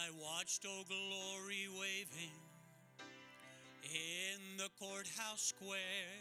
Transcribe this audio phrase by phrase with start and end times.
[0.00, 2.32] I watched Old Glory waving
[3.84, 6.16] in the courthouse square,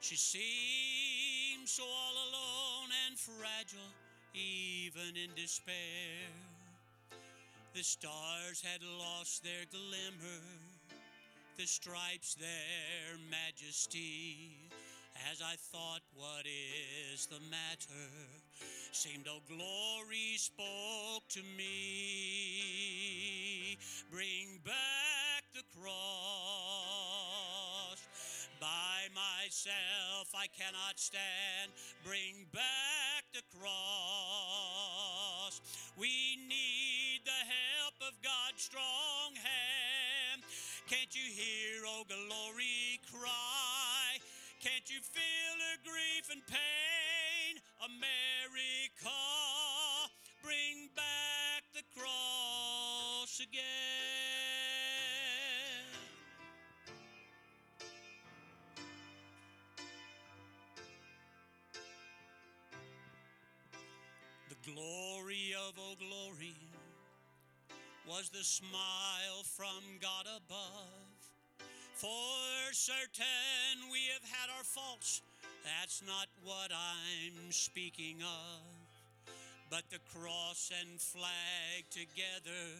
[0.00, 3.92] she seemed so all alone and fragile,
[4.32, 6.24] even in despair.
[7.74, 10.40] The stars had lost their glimmer,
[11.58, 14.70] the stripes their majesty.
[15.30, 16.46] As I thought, what
[17.12, 18.39] is the matter?
[18.92, 21.68] Seemed oh glory spoke to me.
[24.10, 25.94] Bring back the cross.
[28.60, 31.70] By myself I cannot stand.
[32.04, 35.60] Bring back the cross.
[35.96, 40.42] We need the help of God's strong hand.
[40.88, 44.18] Can't you hear, oh glory, cry?
[44.60, 47.56] Can't you feel her grief and pain?
[47.82, 49.16] America,
[50.42, 53.60] bring back the cross again.
[64.50, 66.54] The glory of, oh glory,
[68.06, 71.09] was the smile from God above.
[72.00, 75.20] For certain we have had our faults,
[75.62, 78.64] that's not what I'm speaking of.
[79.68, 82.72] But the cross and flag together,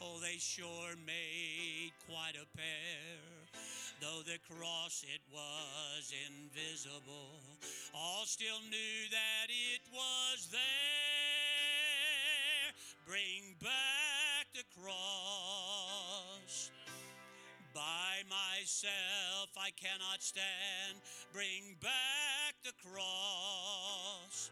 [0.00, 3.20] oh, they sure made quite a pair.
[4.00, 7.42] Though the cross it was invisible,
[7.94, 10.60] all still knew that it was there.
[13.06, 16.47] Bring back the cross.
[17.78, 20.98] By myself I cannot stand.
[21.32, 24.50] Bring back the cross.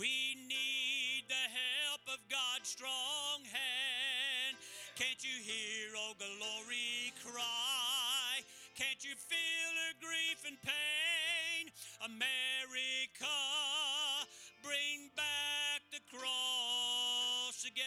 [0.00, 4.56] We need the help of God's strong hand.
[4.96, 8.40] Can't you hear, oh glory, cry?
[8.80, 11.68] Can't you feel her grief and pain?
[12.00, 13.36] America,
[14.64, 17.84] bring back the cross again.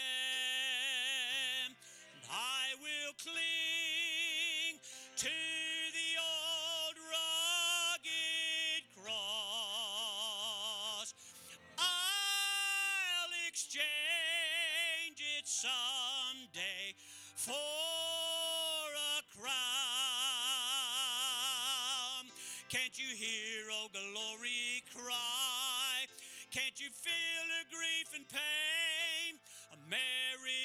[2.14, 3.91] And I will cling
[5.22, 9.14] to the old rugged cross.
[11.78, 16.98] I'll exchange it someday
[17.36, 19.54] for a crown.
[22.70, 26.08] Can't you hear, oh glory, cry?
[26.50, 29.38] Can't you feel her grief and pain?
[29.86, 30.61] America, bring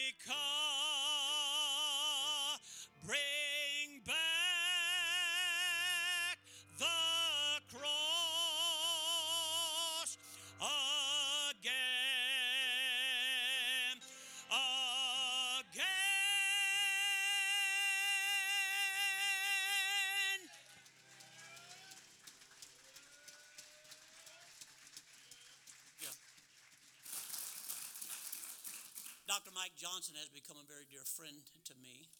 [29.86, 32.10] Johnson has become a very dear friend to me,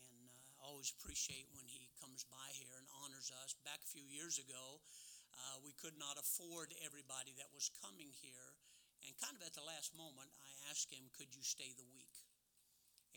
[0.00, 3.52] and uh, I always appreciate when he comes by here and honors us.
[3.68, 4.80] Back a few years ago,
[5.36, 8.56] uh, we could not afford everybody that was coming here,
[9.04, 12.16] and kind of at the last moment, I asked him, Could you stay the week?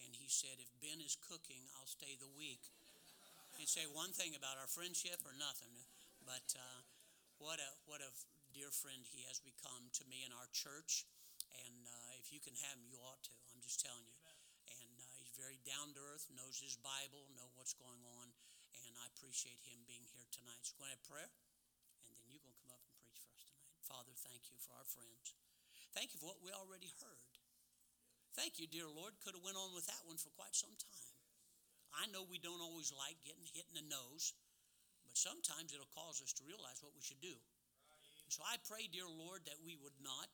[0.04, 2.68] And he said, If Ben is cooking, I'll stay the week.
[3.56, 5.72] He'd say one thing about our friendship or nothing,
[6.28, 6.84] but uh,
[7.40, 8.12] what a what a
[8.52, 11.08] dear friend he has become to me and our church.
[11.64, 13.49] And uh, if you can have him, you ought to.
[13.70, 14.18] Just telling you.
[14.82, 18.34] And uh, he's very down to earth, knows his Bible, know what's going on,
[18.74, 20.66] and I appreciate him being here tonight.
[20.66, 21.30] So, go ahead, prayer,
[22.10, 23.78] and then you're going to come up and preach for us tonight.
[23.86, 25.38] Father, thank you for our friends.
[25.94, 27.30] Thank you for what we already heard.
[28.34, 29.22] Thank you, dear Lord.
[29.22, 31.14] Could have went on with that one for quite some time.
[31.94, 34.34] I know we don't always like getting hit in the nose,
[35.06, 37.38] but sometimes it'll cause us to realize what we should do.
[37.38, 40.26] And so I pray, dear Lord, that we would not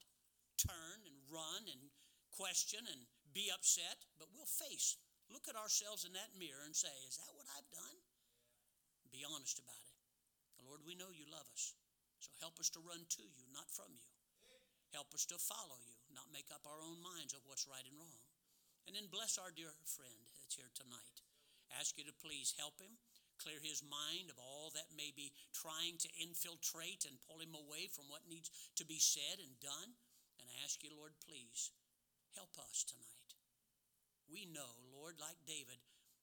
[0.56, 1.92] turn and run and
[2.32, 3.04] question and
[3.36, 4.96] be upset, but we'll face,
[5.28, 8.00] look at ourselves in that mirror and say, Is that what I've done?
[9.12, 9.96] Be honest about it.
[10.64, 11.76] Lord, we know you love us,
[12.24, 14.08] so help us to run to you, not from you.
[14.96, 18.00] Help us to follow you, not make up our own minds of what's right and
[18.00, 18.24] wrong.
[18.88, 21.20] And then bless our dear friend that's here tonight.
[21.76, 22.96] Ask you to please help him,
[23.36, 27.92] clear his mind of all that may be trying to infiltrate and pull him away
[27.92, 28.48] from what needs
[28.80, 30.00] to be said and done.
[30.40, 31.76] And I ask you, Lord, please
[32.38, 33.25] help us tonight.
[34.30, 35.78] We know, Lord, like David,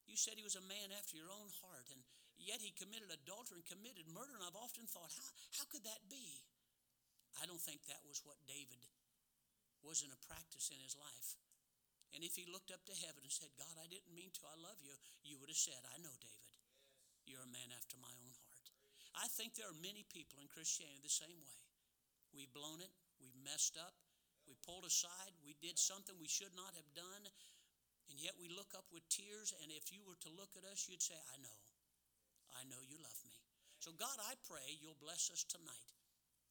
[0.06, 2.02] you said he was a man after your own heart, and
[2.36, 4.34] yet he committed adultery and committed murder.
[4.34, 6.42] And I've often thought, how, how could that be?
[7.40, 8.82] I don't think that was what David
[9.80, 11.38] was in a practice in his life.
[12.12, 14.56] And if he looked up to heaven and said, God, I didn't mean to, I
[14.60, 14.92] love you,
[15.24, 16.52] you would have said, I know, David.
[17.24, 18.66] You're a man after my own heart.
[19.16, 21.60] I think there are many people in Christianity the same way.
[22.36, 23.96] We've blown it, we've messed up,
[24.44, 27.22] we pulled aside, we did something we should not have done,
[28.10, 30.88] and yet we look up with tears, and if you were to look at us,
[30.90, 31.58] you'd say, I know.
[32.56, 33.36] I know you love me.
[33.80, 35.90] So, God, I pray you'll bless us tonight.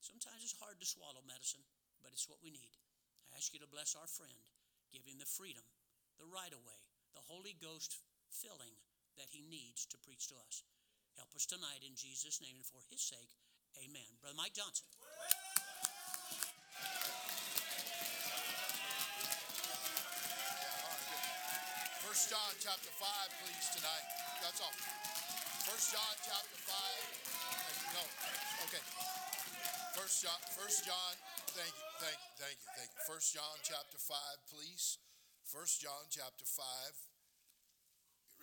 [0.02, 1.64] Sometimes it's hard to swallow medicine,
[2.02, 2.76] but it's what we need.
[3.30, 4.42] I ask you to bless our friend,
[4.92, 5.64] give him the freedom,
[6.20, 6.82] the right of way,
[7.16, 8.76] the Holy Ghost filling
[9.16, 10.66] that he needs to preach to us.
[11.16, 13.32] Help us tonight in Jesus' name and for his sake.
[13.80, 14.10] Amen.
[14.20, 14.88] Brother Mike Johnson.
[22.12, 23.08] First John chapter 5,
[23.40, 24.06] please, tonight.
[24.44, 24.76] That's all.
[25.64, 27.96] First John chapter 5.
[27.96, 28.04] No.
[28.68, 28.84] Okay.
[29.96, 31.16] First John, First John,
[31.56, 33.00] thank you, thank you, thank you, thank you.
[33.08, 34.12] First John chapter 5,
[34.52, 35.00] please.
[35.48, 36.60] First John chapter 5.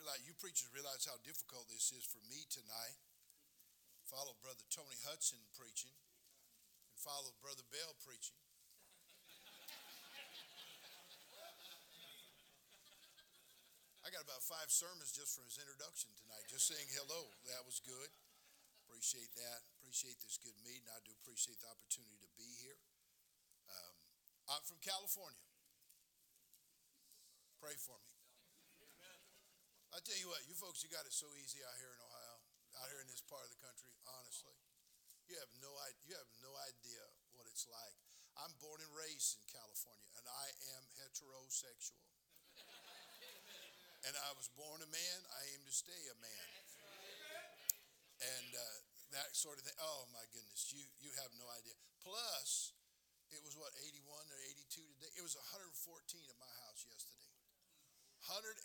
[0.00, 2.96] Realize, you preachers realize how difficult this is for me tonight.
[4.08, 5.92] Follow Brother Tony Hudson preaching
[6.88, 8.40] and follow Brother Bell preaching.
[14.08, 17.28] I got about five sermons just from his introduction tonight, just saying hello.
[17.44, 18.08] That was good.
[18.88, 19.60] Appreciate that.
[19.76, 20.88] Appreciate this good meeting.
[20.88, 22.80] I do appreciate the opportunity to be here.
[23.68, 23.92] Um,
[24.48, 25.44] I'm from California.
[27.60, 28.16] Pray for me.
[29.92, 32.36] I tell you what, you folks, you got it so easy out here in Ohio,
[32.80, 33.92] out here in this part of the country.
[34.08, 34.56] Honestly,
[35.28, 35.68] you have no
[36.08, 37.04] you have no idea
[37.36, 38.00] what it's like.
[38.40, 40.48] I'm born and raised in California, and I
[40.80, 42.07] am heterosexual
[44.08, 46.48] and I was born a man, I aim to stay a man.
[48.18, 48.78] And uh,
[49.12, 49.76] that sort of thing.
[49.78, 51.76] Oh my goodness, you you have no idea.
[52.02, 52.72] Plus,
[53.30, 55.12] it was what 81 or 82 today.
[55.14, 55.70] It was 114
[56.24, 57.30] at my house yesterday.
[58.26, 58.64] 114.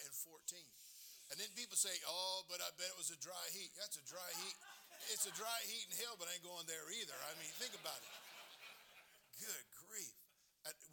[1.30, 4.06] And then people say, "Oh, but I bet it was a dry heat." That's a
[4.10, 4.58] dry heat.
[5.12, 7.14] It's a dry heat in hell, but I ain't going there either.
[7.28, 8.14] I mean, think about it.
[9.44, 10.16] Good grief.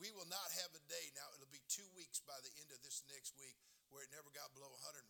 [0.03, 1.29] We will not have a day now.
[1.39, 3.55] It'll be two weeks by the end of this next week
[3.91, 5.03] where it never got below 105.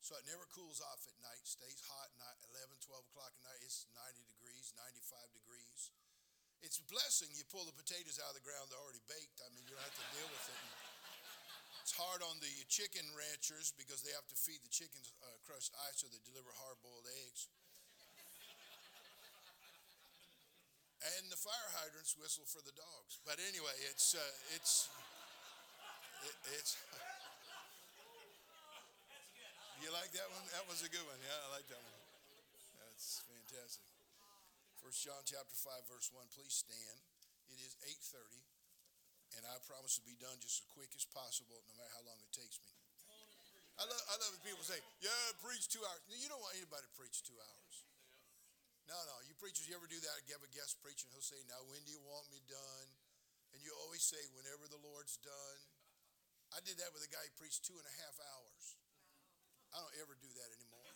[0.00, 3.60] So it never cools off at night, stays hot night, 11, 12 o'clock at night.
[3.62, 5.80] It's 90 degrees, 95 degrees.
[6.60, 9.40] It's a blessing you pull the potatoes out of the ground, they're already baked.
[9.40, 10.60] I mean, you don't have to deal with it.
[11.80, 15.72] It's hard on the chicken ranchers because they have to feed the chickens uh, crushed
[15.88, 17.48] ice or they deliver hard boiled eggs.
[21.00, 23.16] and the fire hydrants whistle for the dogs.
[23.24, 24.20] But anyway, it's, uh,
[24.56, 24.88] it's,
[26.24, 26.76] it, it's.
[29.80, 30.44] You like that one?
[30.52, 31.16] That was a good one.
[31.24, 31.96] Yeah, I like that one.
[32.84, 33.88] That's fantastic.
[34.84, 36.20] First John chapter 5 verse 1.
[36.36, 37.00] Please stand.
[37.48, 38.44] It is 8:30
[39.40, 42.20] and I promise to be done just as quick as possible no matter how long
[42.20, 42.72] it takes me.
[43.80, 46.84] I love, I love when people say, "Yeah, preach 2 hours." You don't want anybody
[46.84, 47.74] to preach 2 hours.
[48.84, 49.16] No, no.
[49.24, 50.26] You preachers, you ever do that?
[50.26, 52.88] Give a guest preacher, and he'll say, "Now, when do you want me done?"
[53.54, 55.60] And you always say, "Whenever the Lord's done."
[56.52, 58.49] I did that with a guy who preached two and a half hours.
[59.70, 60.90] I don't ever do that anymore.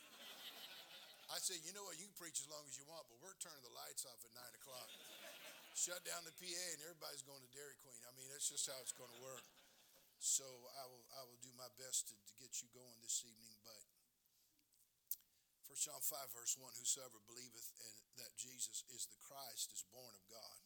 [1.32, 3.34] I say, you know what, you can preach as long as you want, but we're
[3.43, 4.86] turning the lights off at nine o'clock.
[5.74, 7.98] Shut down the PA and everybody's going to Dairy Queen.
[8.06, 9.43] I mean, that's just how it's going to work.
[10.22, 13.58] So I will I will do my best to, to get you going this evening,
[13.66, 13.82] but
[15.69, 20.14] 1 John 5, verse 1 Whosoever believeth and that Jesus is the Christ is born
[20.16, 20.58] of God.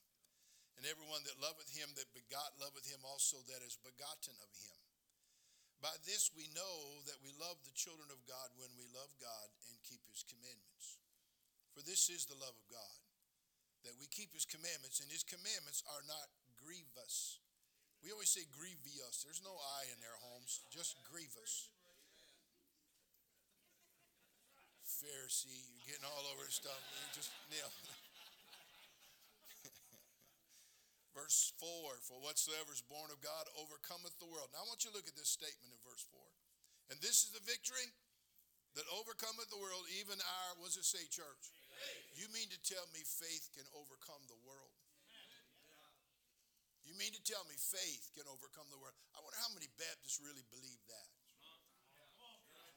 [0.78, 4.77] And everyone that loveth him that begot loveth him also that is begotten of him.
[5.78, 9.48] By this we know that we love the children of God when we love God
[9.70, 10.98] and keep his commandments.
[11.70, 12.98] For this is the love of God,
[13.86, 16.26] that we keep his commandments, and his commandments are not
[16.58, 17.38] grievous.
[18.02, 19.22] We always say grievous.
[19.22, 21.70] There's no I in their homes, just grievous.
[24.82, 26.82] Pharisee, you're getting all over stuff.
[26.90, 27.70] You just nail.
[31.18, 34.54] Verse 4 For whatsoever is born of God overcometh the world.
[34.54, 36.94] Now I want you to look at this statement in verse 4.
[36.94, 37.90] And this is the victory
[38.78, 41.50] that overcometh the world, even our, what does it say, church?
[41.50, 42.14] Faith.
[42.14, 44.70] You mean to tell me faith can overcome the world?
[46.86, 48.96] You mean to tell me faith can overcome the world?
[49.12, 51.08] I wonder how many Baptists really believe that.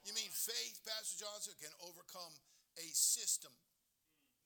[0.04, 2.34] You mean faith, Pastor Johnson, can overcome
[2.76, 3.54] a system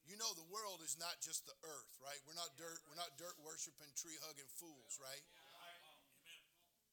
[0.07, 2.19] you know the world is not just the earth, right?
[2.27, 5.23] We're not dirt, we're not dirt worshiping, tree hugging fools, right?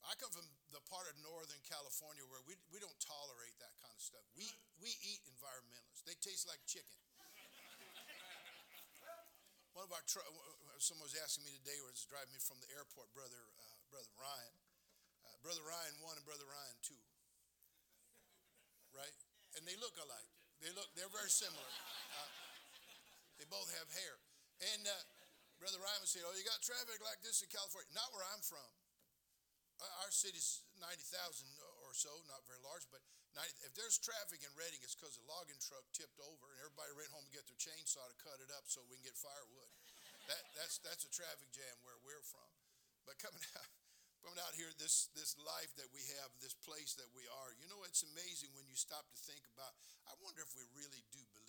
[0.03, 0.43] I come from
[0.75, 4.27] the part of Northern California where we, we don't tolerate that kind of stuff.
[4.35, 4.43] We,
[4.83, 6.03] we eat environmentalists.
[6.03, 6.91] They taste like chicken.
[9.79, 10.03] One of our,
[10.83, 14.59] someone was asking me today, was driving me from the airport, brother, uh, brother Ryan.
[15.43, 16.95] Brother Ryan 1 and Brother Ryan 2.
[18.95, 19.15] Right?
[19.59, 20.31] And they look alike.
[20.63, 21.67] They look, they're very similar.
[21.67, 22.42] Uh,
[23.43, 24.15] they both have hair.
[24.71, 24.95] And uh,
[25.59, 27.91] Brother Ryan said, Oh, you got traffic like this in California.
[27.91, 28.71] Not where I'm from.
[29.99, 31.11] Our city's 90,000
[31.83, 33.03] or so, not very large, but
[33.35, 36.87] 90, if there's traffic in Redding, it's because a logging truck tipped over and everybody
[36.95, 39.67] ran home to get their chainsaw to cut it up so we can get firewood.
[40.31, 42.47] That, that's, that's a traffic jam where we're from.
[43.03, 43.67] But coming out,
[44.23, 47.67] coming out here, this, this life that we have, this place that we are, you
[47.67, 49.75] know, it's amazing when you stop to think about,
[50.07, 51.42] I wonder if we really do believe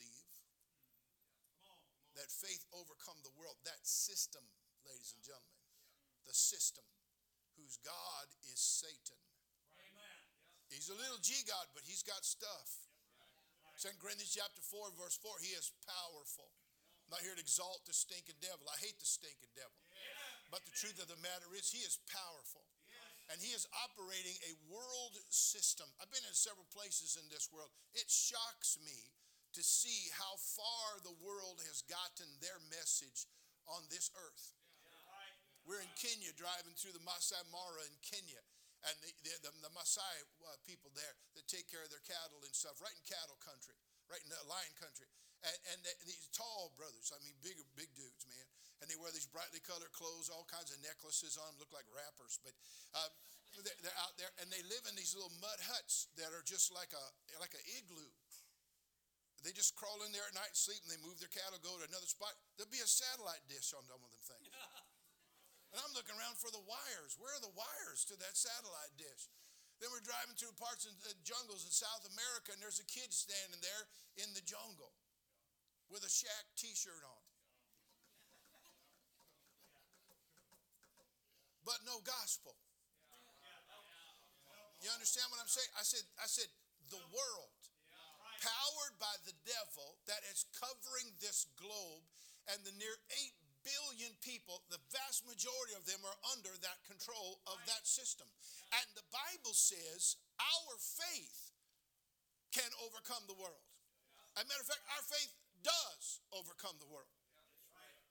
[2.14, 4.42] that faith overcome the world, that system,
[4.87, 5.59] ladies and gentlemen,
[6.25, 6.85] the system
[7.59, 9.18] whose God is Satan.
[10.73, 12.90] He's a little G God, but he's got stuff.
[13.78, 16.50] Second Corinthians chapter 4, verse 4, he is powerful.
[17.06, 18.64] I'm not here to exalt the stinking devil.
[18.66, 19.76] I hate the stinking devil.
[20.49, 22.64] But the truth of the matter is, he is powerful.
[23.33, 25.88] And he is operating a world system.
[25.97, 27.73] I've been in several places in this world.
[27.97, 29.14] It shocks me
[29.54, 33.30] to see how far the world has gotten their message
[33.70, 34.54] on this earth.
[35.64, 38.42] We're in Kenya driving through the Masai Mara in Kenya.
[38.84, 40.12] And the, the, the, Maasai
[40.44, 43.73] uh, people there that take care of their cattle and stuff, right in cattle country,
[44.12, 45.08] right in the lion country.
[45.40, 48.44] And, and these tall brothers, I mean, big, big dudes, man.
[48.84, 51.88] And they wear these brightly colored clothes, all kinds of necklaces on them, look like
[51.96, 52.37] rappers.
[52.44, 52.52] But
[52.92, 53.08] um,
[53.64, 56.68] they're, they're out there, and they live in these little mud huts that are just
[56.68, 57.04] like a,
[57.40, 58.12] like an igloo.
[59.44, 61.76] They just crawl in there at night and sleep, and they move their cattle, go
[61.76, 62.32] to another spot.
[62.56, 64.48] There'll be a satellite dish on some of them things.
[65.74, 67.18] And I'm looking around for the wires.
[67.18, 69.26] Where are the wires to that satellite dish?
[69.82, 73.10] Then we're driving through parts of the jungles in South America, and there's a kid
[73.10, 73.84] standing there
[74.22, 74.94] in the jungle
[75.90, 77.22] with a Shaq t shirt on.
[81.66, 82.54] But no gospel.
[84.78, 85.72] You understand what I'm saying?
[85.74, 86.46] I said, I said,
[86.92, 87.58] the world,
[88.44, 92.04] powered by the devil that is covering this globe
[92.52, 93.32] and the near 8
[93.64, 98.28] billion people, the vast majority of them are under that control of that system.
[98.76, 101.56] And the Bible says our faith
[102.52, 103.64] can overcome the world.
[104.36, 105.32] As a matter of fact, our faith
[105.64, 107.08] does overcome the world.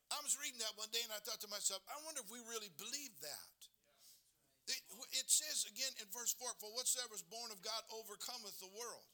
[0.09, 2.41] I was reading that one day and I thought to myself, I wonder if we
[2.49, 3.53] really believe that.
[4.69, 4.79] It,
[5.19, 9.12] it says again in verse 4 For whatsoever is born of God overcometh the world.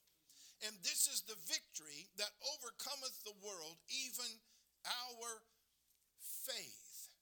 [0.68, 4.28] And this is the victory that overcometh the world, even
[4.84, 5.32] our
[6.20, 7.16] faith.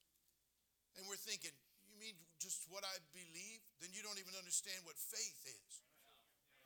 [0.98, 1.53] And we're thinking,
[1.86, 3.62] you mean just what I believe?
[3.77, 5.74] Then you don't even understand what faith is.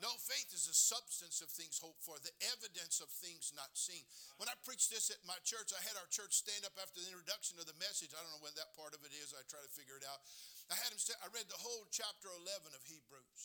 [0.01, 4.01] No, faith is the substance of things hoped for, the evidence of things not seen.
[4.41, 7.05] When I preached this at my church, I had our church stand up after the
[7.05, 8.09] introduction of the message.
[8.09, 9.29] I don't know when that part of it is.
[9.37, 10.25] I try to figure it out.
[10.73, 10.97] I had him.
[10.97, 13.41] St- I read the whole chapter 11 of Hebrews,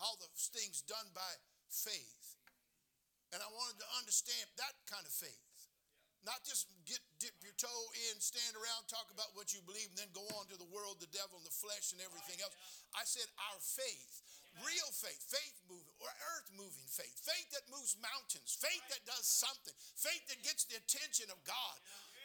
[0.00, 1.28] all the things done by
[1.70, 2.36] faith,
[3.32, 5.46] and I wanted to understand that kind of faith.
[6.26, 9.98] Not just get dip your toe in, stand around, talk about what you believe, and
[10.02, 12.54] then go on to the world, the devil, and the flesh, and everything else.
[12.98, 14.22] I said our faith,
[14.66, 19.26] real faith, faith moving, or earth moving faith, faith that moves mountains, faith that does
[19.30, 21.76] something, faith that gets the attention of God.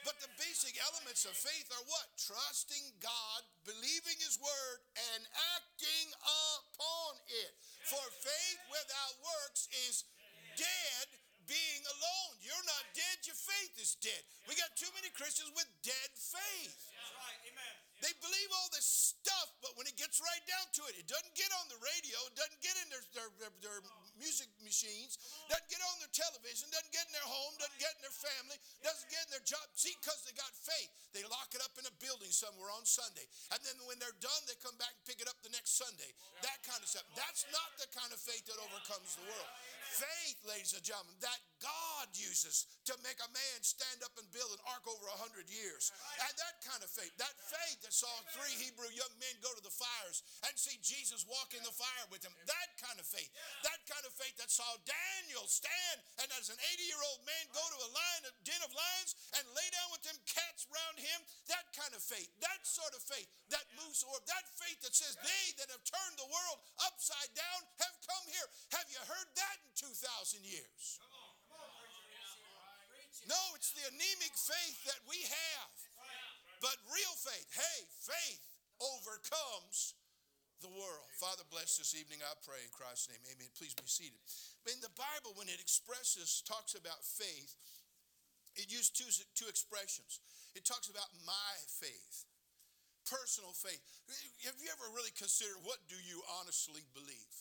[0.03, 2.07] But the basic elements of faith are what?
[2.19, 4.77] Trusting God, believing His word,
[5.15, 5.23] and
[5.55, 7.51] acting upon it.
[7.87, 10.03] For faith without works is
[10.59, 11.07] dead
[11.47, 12.33] being alone.
[12.39, 14.23] You're not dead, your faith is dead.
[14.47, 16.79] We got too many Christians with dead faith.
[16.91, 17.39] That's right.
[17.51, 17.75] Amen.
[18.03, 21.31] They believe all this stuff, but when it gets right down to it, it doesn't
[21.39, 23.79] get on the radio, it doesn't get in their, their, their, their
[24.19, 25.21] music machines,
[25.53, 28.57] doesn't get on their television, doesn't get in their home, doesn't get in their family,
[28.81, 29.61] doesn't get in their job.
[29.77, 30.89] See, because they got faith.
[31.13, 33.29] They lock it up in a building somewhere on Sunday.
[33.53, 36.09] And then when they're done, they come back and pick it up the next Sunday.
[36.41, 37.05] That kind of stuff.
[37.13, 39.51] That's not the kind of faith that overcomes the world.
[39.93, 44.51] Faith, ladies and gentlemen, that God uses to make a man stand up and build
[44.51, 45.93] an ark over a hundred years.
[46.19, 49.63] And that kind of faith, that faith that saw three Hebrew young men go to
[49.63, 52.33] the fires and see Jesus walk in the fire with them.
[52.49, 53.29] That kind of faith.
[53.63, 57.45] That kind of faith that saw Daniel stand and as an 80 year old man
[57.53, 60.99] go to a lion, a den of lions and lay down with them cats around
[60.99, 61.19] him.
[61.47, 62.27] That kind of faith.
[62.43, 64.09] That sort of faith that moves the.
[64.27, 68.47] That faith that says they that have turned the world upside down have come here.
[68.75, 70.99] Have you heard that in 2,000 years?
[73.27, 75.75] No, it's the anemic faith that we have.
[76.63, 78.43] But real faith, hey, faith
[78.79, 79.95] overcomes
[80.63, 81.07] the world.
[81.19, 83.19] Father, bless this evening, I pray in Christ's name.
[83.35, 83.51] Amen.
[83.59, 84.19] Please be seated.
[84.71, 87.55] In the Bible, when it expresses, talks about faith,
[88.55, 90.23] it used two, two expressions.
[90.55, 92.23] It talks about my faith.
[93.03, 93.83] personal faith.
[94.47, 97.35] Have you ever really considered what do you honestly believe?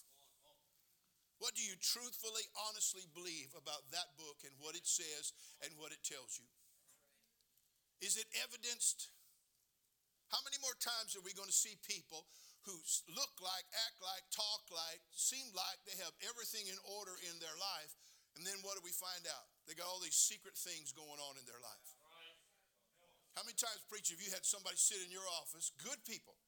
[1.42, 5.34] What do you truthfully, honestly believe about that book and what it says
[5.66, 6.46] and what it tells you?
[7.98, 9.10] Is it evidenced?
[10.30, 12.30] How many more times are we going to see people
[12.62, 12.78] who
[13.10, 17.58] look like, act like, talk like, seem like they have everything in order in their
[17.58, 17.90] life,
[18.38, 19.50] and then what do we find out?
[19.66, 21.88] They got all these secret things going on in their life.
[23.34, 26.38] How many times, preacher, have you had somebody sit in your office, good people,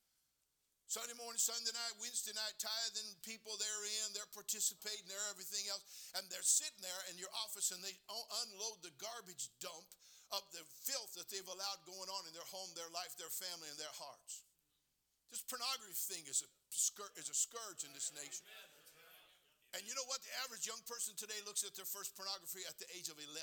[0.95, 5.83] Sunday morning, Sunday night, Wednesday night, tithing people, they're in, they're participating, they're everything else.
[6.15, 9.91] And they're sitting there in your office and they unload the garbage dump
[10.31, 13.67] of the filth that they've allowed going on in their home, their life, their family,
[13.67, 14.47] and their hearts.
[15.35, 16.49] This pornography thing is a,
[17.19, 18.47] is a scourge in this nation.
[19.75, 20.23] And you know what?
[20.23, 23.35] The average young person today looks at their first pornography at the age of 11,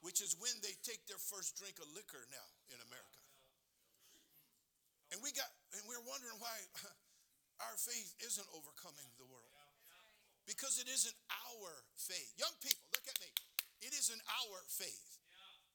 [0.00, 3.20] which is when they take their first drink of liquor now in America.
[5.12, 6.56] And we got, and we're wondering why
[7.68, 9.50] our faith isn't overcoming the world.
[10.42, 12.34] Because it isn't our faith.
[12.34, 13.30] Young people, look at me.
[13.78, 15.22] It isn't our faith.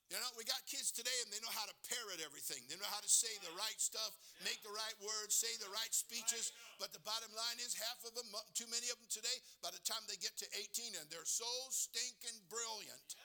[0.07, 2.63] You know, we got kids today and they know how to parrot everything.
[2.71, 5.91] They know how to say the right stuff, make the right words, say the right
[5.91, 6.55] speeches.
[6.79, 9.83] But the bottom line is, half of them, too many of them today, by the
[9.83, 13.19] time they get to 18 and they're so stinking brilliant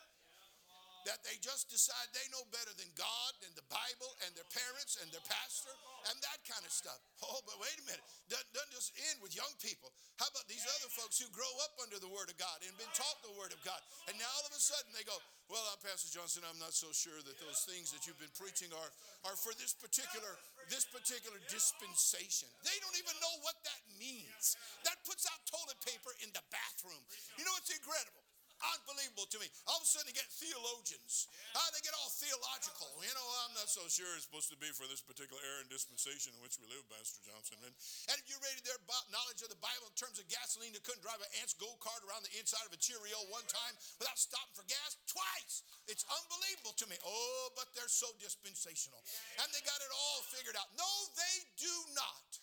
[1.09, 4.99] that they just decide they know better than God and the Bible and their parents
[5.03, 5.75] and their pastor
[6.11, 6.99] and that kind of stuff.
[7.33, 8.03] Oh, but wait a minute.
[8.29, 9.89] Doesn't, doesn't just end with young people.
[10.21, 12.91] How about these other folks who grow up under the Word of God and been
[12.93, 13.79] taught the Word of God?
[14.11, 15.17] And now all of a sudden they go,
[15.49, 18.69] Well, I'm Pastor Johnson, I'm not so sure that those things that you've been preaching
[18.75, 18.91] are,
[19.31, 20.35] are for this particular,
[20.69, 22.51] this particular dispensation.
[22.67, 24.59] They don't even know what that means.
[24.85, 27.01] That puts out toilet paper in the bathroom.
[27.39, 28.32] You know, it's incredible.
[28.63, 29.51] Unbelievable to me.
[29.67, 31.27] All of a sudden, they get theologians.
[31.35, 31.59] Yeah.
[31.59, 32.95] Uh, they get all theological.
[33.03, 35.71] You know, I'm not so sure it's supposed to be for this particular era and
[35.71, 37.59] dispensation in which we live, Pastor Johnson.
[37.67, 37.75] And,
[38.07, 38.79] and if you rated their
[39.11, 42.07] knowledge of the Bible in terms of gasoline, they couldn't drive an ant's go kart
[42.07, 45.67] around the inside of a Cheerio one time without stopping for gas twice.
[45.91, 46.95] It's unbelievable to me.
[47.03, 49.03] Oh, but they're so dispensational.
[49.43, 50.71] And they got it all figured out.
[50.79, 52.39] No, they do not.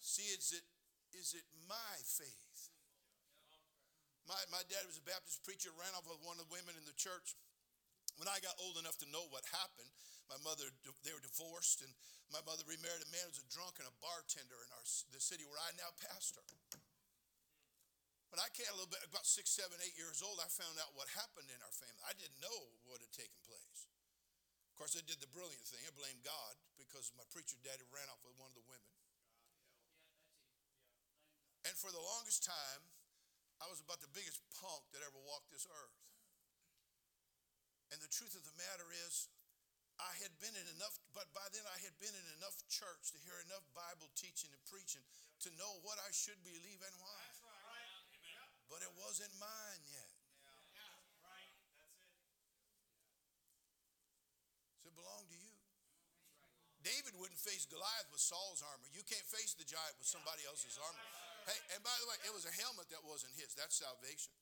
[0.00, 0.64] See, is it,
[1.12, 2.49] is it my faith?
[4.30, 6.86] My, my dad was a Baptist preacher, ran off with one of the women in
[6.86, 7.34] the church.
[8.14, 9.90] When I got old enough to know what happened,
[10.30, 10.70] my mother,
[11.02, 11.90] they were divorced, and
[12.30, 15.18] my mother remarried a man who was a drunk and a bartender in our, the
[15.18, 16.46] city where I now pastor.
[18.30, 20.94] When I came a little bit, about six, seven, eight years old, I found out
[20.94, 21.98] what happened in our family.
[22.06, 23.90] I didn't know what had taken place.
[24.70, 25.82] Of course, I did the brilliant thing.
[25.82, 28.94] I blamed God because my preacher daddy ran off with one of the women.
[31.66, 32.86] And for the longest time,
[33.60, 36.00] I was about the biggest punk that ever walked this earth.
[37.92, 39.28] And the truth of the matter is,
[40.00, 43.20] I had been in enough, but by then I had been in enough church to
[43.20, 45.04] hear enough Bible teaching and preaching
[45.44, 47.22] to know what I should believe and why.
[47.44, 48.00] Right.
[48.72, 50.14] But it wasn't mine yet.
[50.72, 50.96] Yeah.
[51.20, 51.52] Right.
[51.76, 52.12] That's it.
[54.80, 55.52] So it belonged to you.
[56.80, 58.88] David wouldn't face Goliath with Saul's armor.
[58.88, 61.29] You can't face the giant with somebody else's armor.
[61.48, 63.54] Hey, and by the way, it was a helmet that wasn't his.
[63.54, 64.32] That's salvation.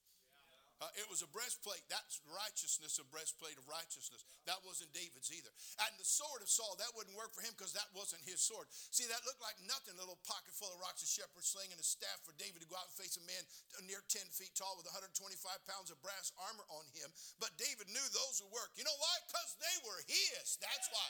[0.79, 1.83] Uh, it was a breastplate.
[1.91, 4.23] That's righteousness, a breastplate of righteousness.
[4.47, 5.51] That wasn't David's either.
[5.83, 8.71] And the sword of Saul, that wouldn't work for him because that wasn't his sword.
[8.71, 11.83] See, that looked like nothing, a little pocket full of rocks, a shepherd slinging a
[11.83, 13.43] staff for David to go out and face a man
[13.91, 15.35] near 10 feet tall with 125
[15.67, 17.11] pounds of brass armor on him.
[17.43, 18.71] But David knew those would work.
[18.79, 19.15] You know why?
[19.27, 20.55] Because they were his.
[20.63, 21.07] That's why.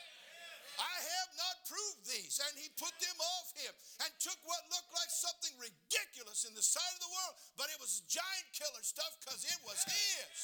[0.79, 2.39] I have not proved these.
[2.39, 3.73] And he put them off him
[4.07, 7.79] and took what looked like something ridiculous in the sight of the world, but it
[7.83, 10.39] was giant killer stuff because it was his.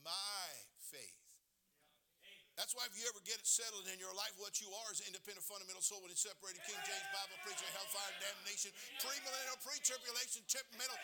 [0.00, 0.48] My
[0.88, 1.18] faith.
[2.56, 4.98] That's why if you ever get it settled in your life, what you are is
[5.06, 10.98] independent fundamental soul with separated King James Bible preacher, hellfire, damnation, premillennial, pre-tribulation, temperamental,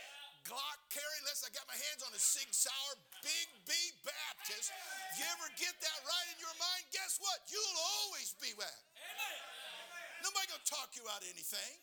[0.45, 3.73] Glock carry unless I got my hands on a Sig Sauer Big B
[4.05, 4.69] Baptist.
[5.13, 7.41] If you ever get that right in your mind, guess what?
[7.49, 8.81] You'll always be that.
[10.21, 11.75] Nobody gonna talk you out of anything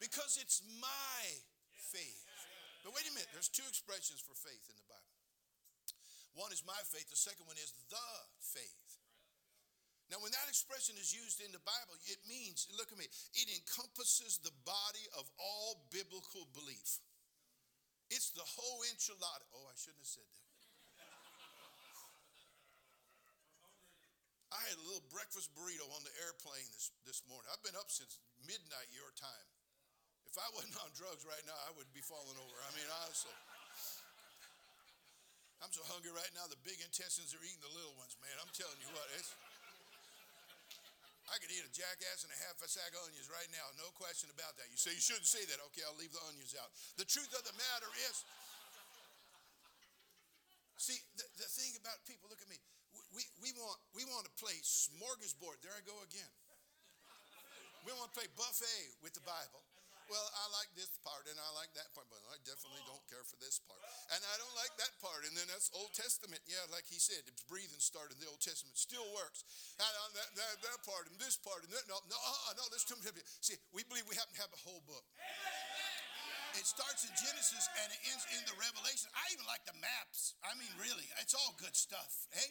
[0.00, 1.20] because it's my
[1.76, 2.24] faith.
[2.84, 5.16] But wait a minute, there's two expressions for faith in the Bible.
[6.36, 7.96] One is my faith, the second one is the
[8.40, 8.84] faith.
[10.12, 13.48] Now, when that expression is used in the Bible, it means, look at me, it
[13.48, 17.00] encompasses the body of all biblical belief.
[18.12, 19.46] It's the whole enchilada.
[19.56, 20.44] Oh, I shouldn't have said that.
[24.54, 27.50] I had a little breakfast burrito on the airplane this, this morning.
[27.50, 29.48] I've been up since midnight your time.
[30.30, 32.56] If I wasn't on drugs right now, I would be falling over.
[32.62, 33.34] I mean, honestly.
[35.62, 38.36] I'm so hungry right now, the big intestines are eating the little ones, man.
[38.36, 39.32] I'm telling you what, it's,
[41.32, 43.88] I could eat a jackass and a half a sack of onions right now, no
[43.96, 44.68] question about that.
[44.68, 45.58] You say you shouldn't say that.
[45.72, 46.68] Okay, I'll leave the onions out.
[47.00, 48.14] The truth of the matter is,
[50.76, 52.60] see, the, the thing about people, look at me.
[53.16, 55.62] We, we, want, we want to play smorgasbord.
[55.64, 56.32] There I go again.
[57.86, 59.62] We want to play buffet with the Bible.
[60.12, 63.24] Well, I like this part and I like that part, but I definitely don't care
[63.24, 63.80] for this part.
[64.12, 65.24] And I don't like that part.
[65.24, 66.44] And then that's Old Testament.
[66.44, 68.76] Yeah, like he said, it's breathing started in the Old Testament.
[68.76, 69.48] Still works.
[69.80, 71.88] And uh, that, that, that part and this part and that.
[71.88, 73.24] No, no, uh, no, there's too many.
[73.40, 75.04] See, we believe we happen to have a whole book.
[76.54, 79.10] It starts in Genesis and it ends in the Revelation.
[79.10, 80.38] I even like the maps.
[80.46, 82.30] I mean, really, it's all good stuff.
[82.30, 82.46] Hey?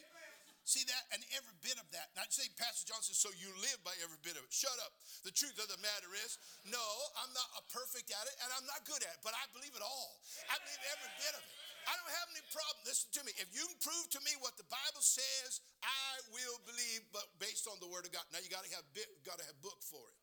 [0.64, 1.04] See that?
[1.12, 2.08] And every bit of that.
[2.16, 4.52] Not saying Pastor Johnson, so you live by every bit of it.
[4.52, 4.96] Shut up.
[5.22, 6.82] The truth of the matter is, no,
[7.20, 9.76] I'm not a perfect at it, and I'm not good at it, but I believe
[9.76, 10.12] it all.
[10.48, 11.56] I believe every bit of it.
[11.84, 12.80] I don't have any problem.
[12.88, 13.36] Listen to me.
[13.36, 17.68] If you can prove to me what the Bible says, I will believe, but based
[17.68, 18.24] on the Word of God.
[18.32, 20.16] Now you got to have bit, got to have book for it.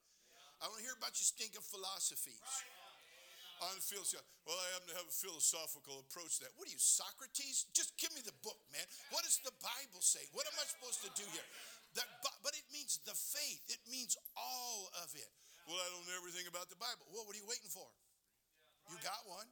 [0.61, 2.41] I to hear about your stinking philosophies.
[2.41, 2.80] Right
[3.61, 3.77] on.
[4.49, 6.53] Well, I happen to have a philosophical approach to that.
[6.57, 7.69] What are you, Socrates?
[7.77, 8.83] Just give me the book, man.
[9.13, 10.25] What does the Bible say?
[10.33, 11.45] What am I supposed to do here?
[11.93, 13.61] That, but it means the faith.
[13.69, 15.29] It means all of it.
[15.69, 17.05] Well, I don't know everything about the Bible.
[17.13, 17.85] Well, what are you waiting for?
[18.89, 19.45] You got one.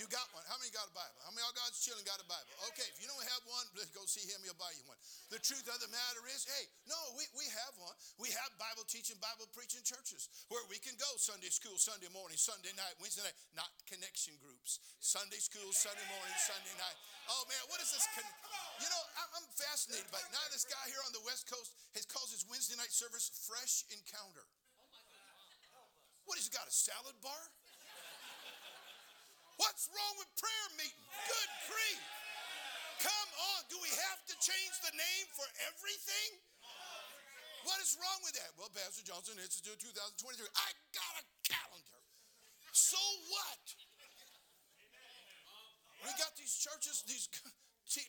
[0.00, 0.40] You got one.
[0.48, 1.12] How many got a Bible?
[1.20, 2.48] How many of guys chilling got a Bible?
[2.72, 4.40] Okay, if you don't have one, let's go see him.
[4.40, 4.96] He'll buy you one.
[5.28, 7.92] The truth of the matter is, hey, no, we, we have one.
[8.16, 12.40] We have Bible teaching, Bible preaching churches where we can go Sunday school, Sunday morning,
[12.40, 14.80] Sunday night, Wednesday night, not connection groups.
[15.04, 16.96] Sunday school, Sunday morning, Sunday night.
[17.28, 18.08] Oh man, what is this?
[18.16, 18.24] Con-
[18.80, 19.02] you know,
[19.36, 20.32] I'm fascinated by it.
[20.32, 23.84] Now this guy here on the West Coast has called his Wednesday night service Fresh
[23.92, 24.48] Encounter.
[26.24, 27.44] What, he's got a salad bar?
[29.60, 31.04] What's wrong with prayer meeting?
[31.28, 32.00] Good grief.
[33.04, 33.60] Come on.
[33.68, 36.40] Do we have to change the name for everything?
[37.68, 38.56] What is wrong with that?
[38.56, 40.48] Well, Pastor Johnson Institute 2023.
[40.56, 42.00] I got a calendar.
[42.72, 42.96] So
[43.28, 43.64] what?
[46.08, 47.28] We got these churches, these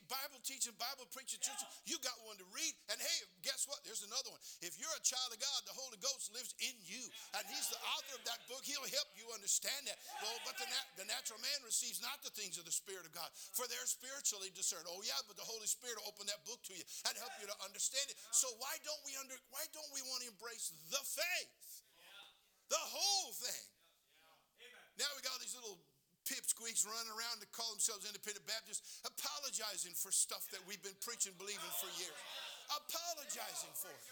[0.05, 1.57] Bible teaching, Bible preaching church,
[1.89, 2.73] you got one to read.
[2.93, 3.81] And hey, guess what?
[3.81, 4.41] There's another one.
[4.61, 7.01] If you're a child of God, the Holy Ghost lives in you.
[7.33, 8.61] And He's the author of that book.
[8.61, 9.97] He'll help you understand that.
[10.21, 13.13] Well, but the, nat- the natural man receives not the things of the Spirit of
[13.17, 14.85] God, for they're spiritually discerned.
[14.85, 17.49] Oh, yeah, but the Holy Spirit will open that book to you and help you
[17.49, 18.17] to understand it.
[18.29, 21.71] So why don't we under why don't we want to embrace the faith?
[22.69, 23.67] The whole thing.
[25.01, 25.81] Now we got these little
[26.27, 31.33] pipsqueaks running around to call themselves independent Baptists, apologizing for stuff that we've been preaching,
[31.37, 32.17] believing for years.
[32.71, 34.03] Apologizing for it.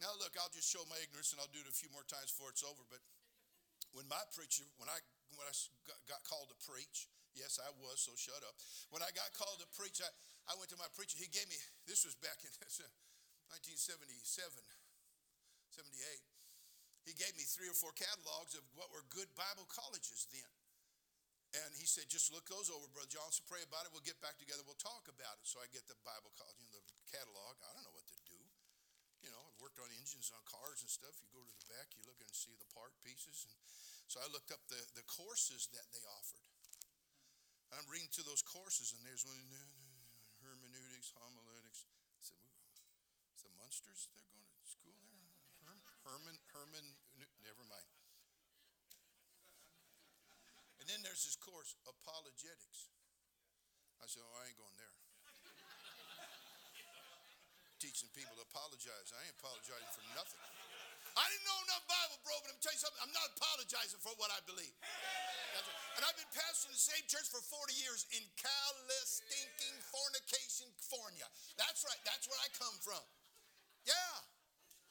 [0.00, 2.28] Now, look, I'll just show my ignorance and I'll do it a few more times
[2.28, 2.84] before it's over.
[2.92, 3.00] But
[3.96, 5.00] when my preacher, when I
[5.34, 5.52] when I
[6.08, 8.56] got called to preach, yes, I was, so shut up.
[8.92, 10.08] When I got called to preach, I,
[10.48, 11.20] I went to my preacher.
[11.20, 12.52] He gave me, this was back in
[13.52, 14.52] 1977,
[15.74, 16.35] 78
[17.06, 20.50] he gave me three or four catalogs of what were good Bible colleges then.
[21.54, 23.94] And he said, just look those over, Brother Johnson, pray about it.
[23.94, 24.66] We'll get back together.
[24.66, 25.46] We'll talk about it.
[25.46, 27.56] So I get the Bible college, you know, the catalog.
[27.62, 28.36] I don't know what to do.
[29.22, 31.16] You know, I've worked on engines on cars and stuff.
[31.22, 33.46] You go to the back, you look and see the part pieces.
[33.48, 33.56] And
[34.10, 36.42] so I looked up the, the courses that they offered.
[37.74, 39.42] I'm reading through those courses, and there's one
[40.38, 41.82] hermeneutics, homiletics.
[41.86, 42.38] I said,
[43.42, 45.26] the Munsters they're going to school there?
[46.06, 46.86] Herman, Herman,
[47.42, 47.90] never mind.
[51.16, 52.92] This course, apologetics.
[54.00, 54.92] I said, oh, I ain't going there.
[57.84, 59.16] Teaching people to apologize.
[59.16, 60.36] I ain't apologizing for nothing.
[61.16, 63.00] I didn't know enough Bible, bro, but I'm telling you something.
[63.00, 64.76] I'm not apologizing for what I believe.
[65.96, 71.26] And I've been pastoring the same church for 40 years in callous, stinking Fornication, California.
[71.58, 71.98] That's right.
[72.06, 73.02] That's where I come from.
[73.84, 74.16] Yeah.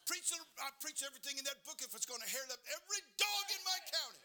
[0.06, 0.30] Preach,
[0.62, 3.62] I preach everything in that book if it's going to hair up every dog in
[3.66, 4.25] my county.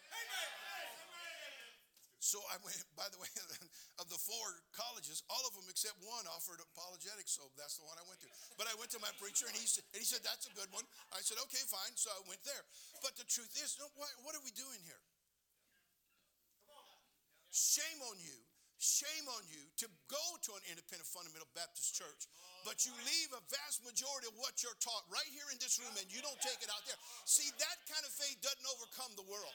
[2.21, 3.29] So I went, by the way,
[4.01, 7.97] of the four colleges, all of them except one offered apologetics, so that's the one
[7.97, 8.31] I went to.
[8.61, 10.69] But I went to my preacher and he said, and he said that's a good
[10.71, 10.85] one.
[11.17, 11.97] I said, okay, fine.
[11.97, 12.63] So I went there.
[13.01, 15.01] But the truth is, what are we doing here?
[17.51, 18.39] Shame on you
[18.81, 22.25] Shame on you to go to an independent fundamental Baptist church,
[22.65, 25.93] but you leave a vast majority of what you're taught right here in this room
[26.01, 26.97] and you don't take it out there.
[27.29, 29.53] See, that kind of faith doesn't overcome the world.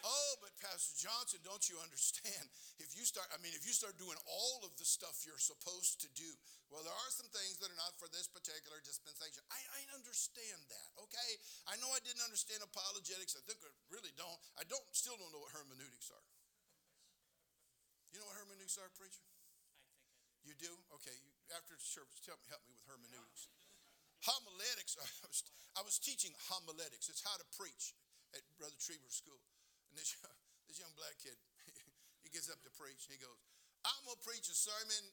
[0.00, 2.46] Oh, but Pastor Johnson, don't you understand?
[2.80, 6.00] If you start, I mean, if you start doing all of the stuff you're supposed
[6.00, 6.26] to do,
[6.72, 9.44] well, there are some things that are not for this particular dispensation.
[9.52, 11.30] I, I understand that, okay?
[11.68, 13.36] I know I didn't understand apologetics.
[13.36, 14.40] I think I really don't.
[14.56, 16.24] I don't still don't know what hermeneutics are.
[18.16, 19.22] You know what hermeneutics are, preacher?
[20.42, 20.72] You do?
[20.98, 21.14] Okay.
[21.20, 23.52] You, after service, tell me, help me with hermeneutics.
[24.24, 24.96] Homiletics.
[25.04, 25.40] I was,
[25.76, 27.12] I was teaching homiletics.
[27.12, 27.92] It's how to preach
[28.32, 29.40] at Brother Trieber School.
[29.90, 30.14] And this,
[30.70, 31.36] this young black kid,
[32.24, 33.36] he gets up to preach and he goes,
[33.82, 35.04] I'm going to preach a sermon.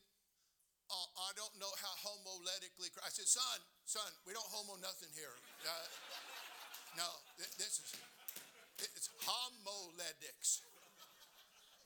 [0.87, 2.87] Uh, I don't know how homiletically.
[3.03, 5.35] I said, son, son, we don't homo nothing here.
[5.67, 5.87] Uh,
[6.95, 7.91] no, this is,
[8.79, 10.63] it's homiletics.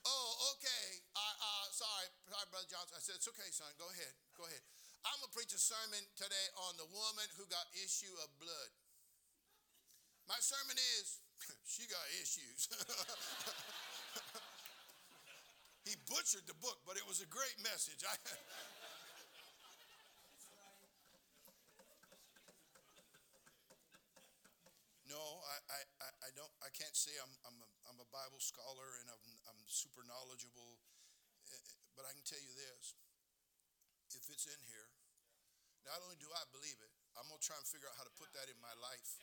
[0.05, 0.85] Oh, okay.
[1.13, 2.97] I, uh, sorry, sorry, Brother Johnson.
[2.97, 3.69] I said, it's okay, son.
[3.77, 4.13] Go ahead.
[4.37, 4.61] Go ahead.
[5.05, 8.71] I'm going to preach a sermon today on the woman who got issue of blood.
[10.29, 11.21] My sermon is,
[11.71, 12.69] she got issues.
[15.87, 18.03] he butchered the book, but it was a great message.
[18.05, 18.15] I,
[25.11, 26.55] No, I, I, I don't.
[26.63, 29.19] I can't say I'm, I'm, a, I'm a Bible scholar and I'm,
[29.51, 30.79] I'm super knowledgeable,
[31.51, 32.95] eh, eh, but I can tell you this:
[34.15, 34.87] if it's in here,
[35.83, 38.31] not only do I believe it, I'm gonna try and figure out how to put
[38.39, 39.19] that in my life,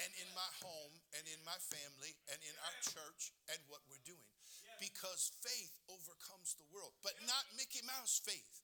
[0.00, 4.02] and in my home, and in my family, and in our church, and what we're
[4.08, 4.32] doing,
[4.80, 8.62] because faith overcomes the world, but not Mickey Mouse faith.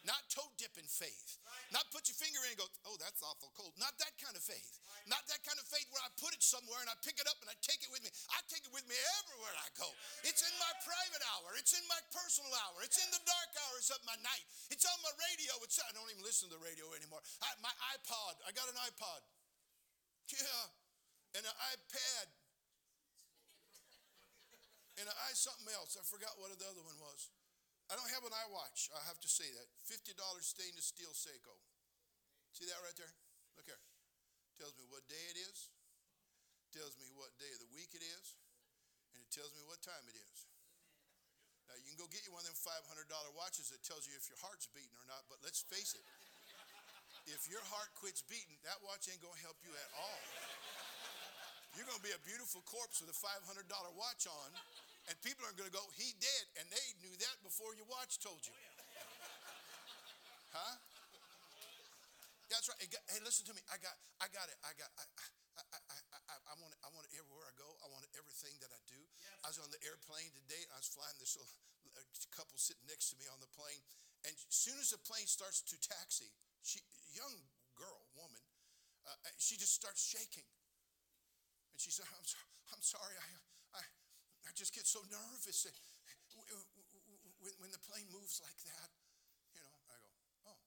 [0.00, 1.36] Not toe dipping faith.
[1.76, 3.76] Not put your finger in and go, oh, that's awful cold.
[3.76, 4.80] Not that kind of faith.
[5.04, 7.36] Not that kind of faith where I put it somewhere and I pick it up
[7.44, 8.08] and I take it with me.
[8.32, 9.88] I take it with me everywhere I go.
[10.24, 11.52] It's in my private hour.
[11.60, 12.80] It's in my personal hour.
[12.80, 14.44] It's in the dark hours of my night.
[14.72, 15.52] It's on my radio.
[15.60, 17.20] It's I don't even listen to the radio anymore.
[17.44, 18.40] I, my iPod.
[18.48, 19.20] I got an iPod.
[20.34, 21.38] Yeah.
[21.38, 22.26] And an iPad.
[24.98, 25.96] And an i something else.
[25.96, 27.30] I forgot what the other one was.
[27.90, 28.92] I don't have an iWatch.
[28.94, 29.66] I have to say that.
[29.90, 31.58] $50 stainless steel Seiko.
[32.54, 33.10] See that right there?
[33.58, 33.82] Look here.
[34.58, 35.72] Tells me what day it is.
[36.70, 38.38] Tells me what day of the week it is.
[39.14, 40.46] And it tells me what time it is.
[41.66, 44.26] Now, you can go get you one of them $500 watches that tells you if
[44.26, 46.02] your heart's beating or not, but let's face it.
[47.30, 50.22] If your heart quits beating, that watch ain't to help you at all.
[51.78, 53.46] You're to be a beautiful corpse with a $500
[53.94, 54.50] watch on
[55.06, 56.44] and people are to go, he did.
[56.58, 58.54] And they knew that before your watch told you.
[60.50, 60.74] Huh?
[62.50, 62.78] That's right.
[62.82, 63.62] Hey, listen to me.
[63.70, 64.58] I got, I got it.
[64.66, 65.06] I got, I,
[65.62, 66.80] I, I, I, I want it.
[66.82, 67.70] I want it everywhere I go.
[67.82, 68.98] I want it everything that I do.
[68.98, 69.38] Yes.
[69.46, 70.66] I was on the airplane today.
[70.74, 71.54] I was flying this little
[72.34, 73.82] couple sitting next to me on the plane,
[74.26, 76.30] and as soon as the plane starts to taxi,
[76.62, 76.80] she,
[77.16, 77.36] young
[77.76, 78.44] girl, woman,
[79.08, 80.46] uh, she just starts shaking,
[81.72, 82.38] and she said, "I'm, so,
[82.72, 83.16] I'm sorry.
[83.16, 83.28] I,
[83.80, 83.82] I,
[84.46, 85.66] I just get so nervous
[87.40, 88.88] when, when the plane moves like that.
[89.56, 89.96] You know, I go,
[90.52, 90.60] oh.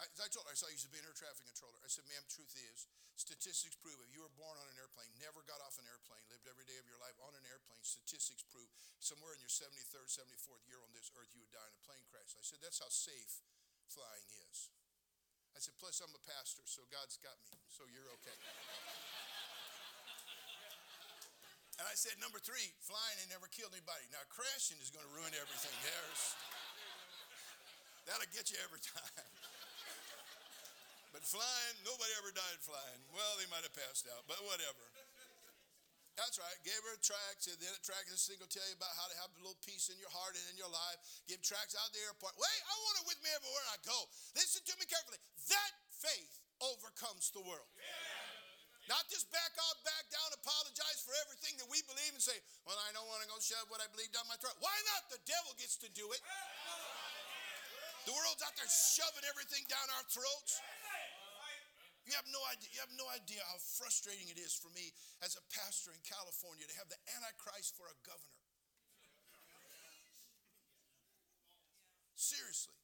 [0.00, 1.76] I, I told her, I saw I used to be an air traffic controller.
[1.84, 2.88] I said, ma'am, truth is,
[3.20, 6.48] statistics prove if you were born on an airplane, never got off an airplane, lived
[6.48, 10.64] every day of your life on an airplane, statistics prove somewhere in your 73rd, 74th
[10.64, 12.32] year on this earth, you would die in a plane crash.
[12.32, 13.44] I said, that's how safe
[13.92, 14.72] flying is.
[15.54, 18.38] I said, plus I'm a pastor, so God's got me, so you're okay.
[21.80, 24.04] And I said, number three, flying ain't never killed anybody.
[24.12, 25.72] Now, crashing is going to ruin everything.
[25.80, 26.22] There's,
[28.04, 29.24] that'll get you every time.
[31.16, 33.00] But flying, nobody ever died flying.
[33.16, 34.99] Well, they might have passed out, but whatever.
[36.20, 36.58] That's right.
[36.68, 37.48] Gave her a tract.
[37.48, 38.12] Said then a tract.
[38.12, 40.36] This thing will tell you about how to have a little peace in your heart
[40.36, 41.00] and in your life.
[41.24, 42.36] Give tracts out the airport.
[42.36, 43.96] Wait, I want it with me everywhere I go.
[44.36, 45.16] Listen to me carefully.
[45.48, 47.64] That faith overcomes the world.
[47.72, 48.92] Yeah.
[48.92, 52.34] Not just back off, back down, apologize for everything that we believe and say,
[52.66, 54.58] well, I don't want to go shove what I believe down my throat.
[54.58, 55.08] Why not?
[55.14, 56.20] The devil gets to do it.
[58.08, 60.58] The world's out there shoving everything down our throats.
[62.08, 62.68] You have no idea.
[62.72, 66.64] You have no idea how frustrating it is for me as a pastor in California
[66.64, 68.40] to have the Antichrist for a governor.
[72.16, 72.76] Seriously.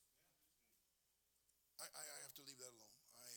[1.76, 3.28] I, I, have to leave that alone I,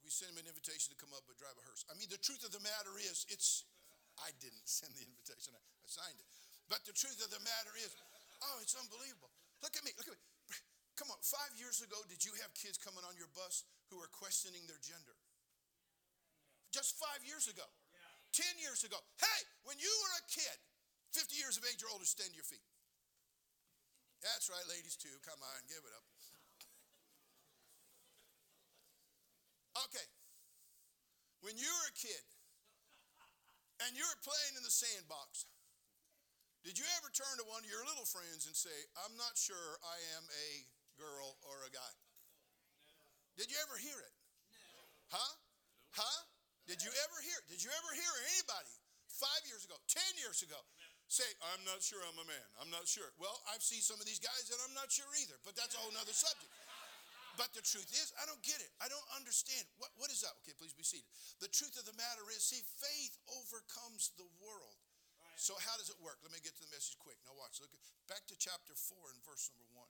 [0.00, 1.84] we sent him an invitation to come up but drive a hearse.
[1.92, 3.68] I mean, the truth of the matter is, it's,
[4.16, 6.28] I didn't send the invitation, I signed it.
[6.72, 7.92] But the truth of the matter is,
[8.44, 9.28] oh, it's unbelievable.
[9.60, 10.24] Look at me, look at me.
[10.98, 14.10] Come on, five years ago, did you have kids coming on your bus who were
[14.10, 15.14] questioning their gender?
[16.74, 17.62] Just five years ago.
[18.34, 18.98] Ten years ago.
[19.22, 20.58] Hey, when you were a kid,
[21.14, 22.66] 50 years of age or older, stand to your feet.
[24.26, 25.14] That's right, ladies, too.
[25.22, 26.06] Come on, give it up.
[29.86, 30.06] Okay.
[31.46, 32.26] When you were a kid
[33.86, 35.46] and you were playing in the sandbox,
[36.66, 38.74] did you ever turn to one of your little friends and say,
[39.06, 40.66] I'm not sure I am a
[40.98, 41.94] girl or a guy?
[43.38, 44.14] Did you ever hear it?
[45.08, 45.32] Huh?
[45.94, 46.18] Huh?
[46.66, 47.38] Did you ever hear?
[47.48, 48.74] Did you ever hear anybody
[49.08, 50.58] five years ago, ten years ago,
[51.08, 52.48] Say, I'm not sure I'm a man.
[52.60, 53.08] I'm not sure.
[53.16, 55.80] Well, I've seen some of these guys and I'm not sure either, but that's a
[55.80, 56.52] whole nother subject.
[57.40, 58.68] But the truth is, I don't get it.
[58.76, 59.64] I don't understand.
[59.80, 60.36] What, what is that?
[60.44, 61.08] Okay, please be seated.
[61.40, 64.76] The truth of the matter is, see, faith overcomes the world.
[65.40, 66.20] So how does it work?
[66.20, 67.16] Let me get to the message quick.
[67.24, 67.56] Now watch.
[67.56, 67.72] Look
[68.04, 69.80] back to chapter 4 and verse number 1.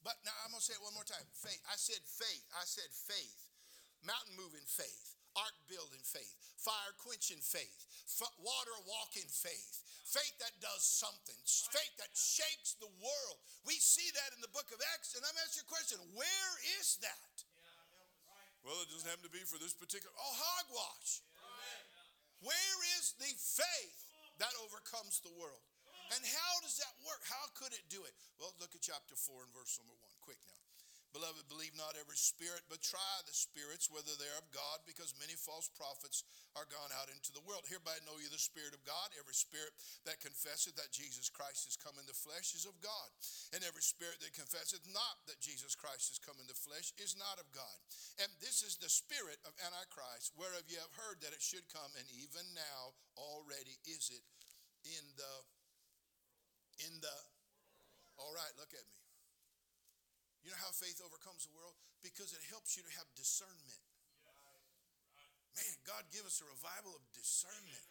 [0.00, 1.24] But now I'm going to say it one more time.
[1.36, 1.60] Faith.
[1.68, 2.44] I said faith.
[2.56, 3.48] I said faith.
[4.00, 5.16] Mountain moving faith.
[5.36, 6.34] Ark building faith.
[6.56, 7.86] Fire quenching faith.
[8.08, 9.84] F- water walking faith.
[10.08, 11.36] Faith that does something.
[11.46, 13.38] Faith that shakes the world.
[13.62, 15.14] We see that in the book of Acts.
[15.14, 15.98] And I'm asking you a question.
[16.16, 17.34] Where is that?
[18.66, 20.12] Well, it doesn't happen to be for this particular.
[20.18, 21.24] Oh, hogwash.
[22.42, 24.00] Where is the faith
[24.40, 25.69] that overcomes the world?
[26.10, 27.22] And how does that work?
[27.26, 28.14] How could it do it?
[28.38, 30.26] Well, look at chapter 4 and verse number 1.
[30.26, 30.60] Quick now.
[31.10, 35.34] Beloved, believe not every spirit, but try the spirits whether they're of God, because many
[35.34, 36.22] false prophets
[36.54, 37.66] are gone out into the world.
[37.66, 39.10] Hereby know you the Spirit of God.
[39.18, 39.74] Every spirit
[40.06, 43.10] that confesseth that Jesus Christ is come in the flesh is of God.
[43.50, 47.18] And every spirit that confesseth not that Jesus Christ is come in the flesh is
[47.18, 47.76] not of God.
[48.22, 51.90] And this is the spirit of Antichrist, whereof ye have heard that it should come,
[51.98, 54.22] and even now already is it
[54.86, 55.34] in the
[56.88, 57.16] in the
[58.20, 59.00] all right look at me.
[60.44, 61.76] You know how faith overcomes the world?
[62.00, 63.80] Because it helps you to have discernment.
[65.56, 67.86] Man god give us a revival of discernment.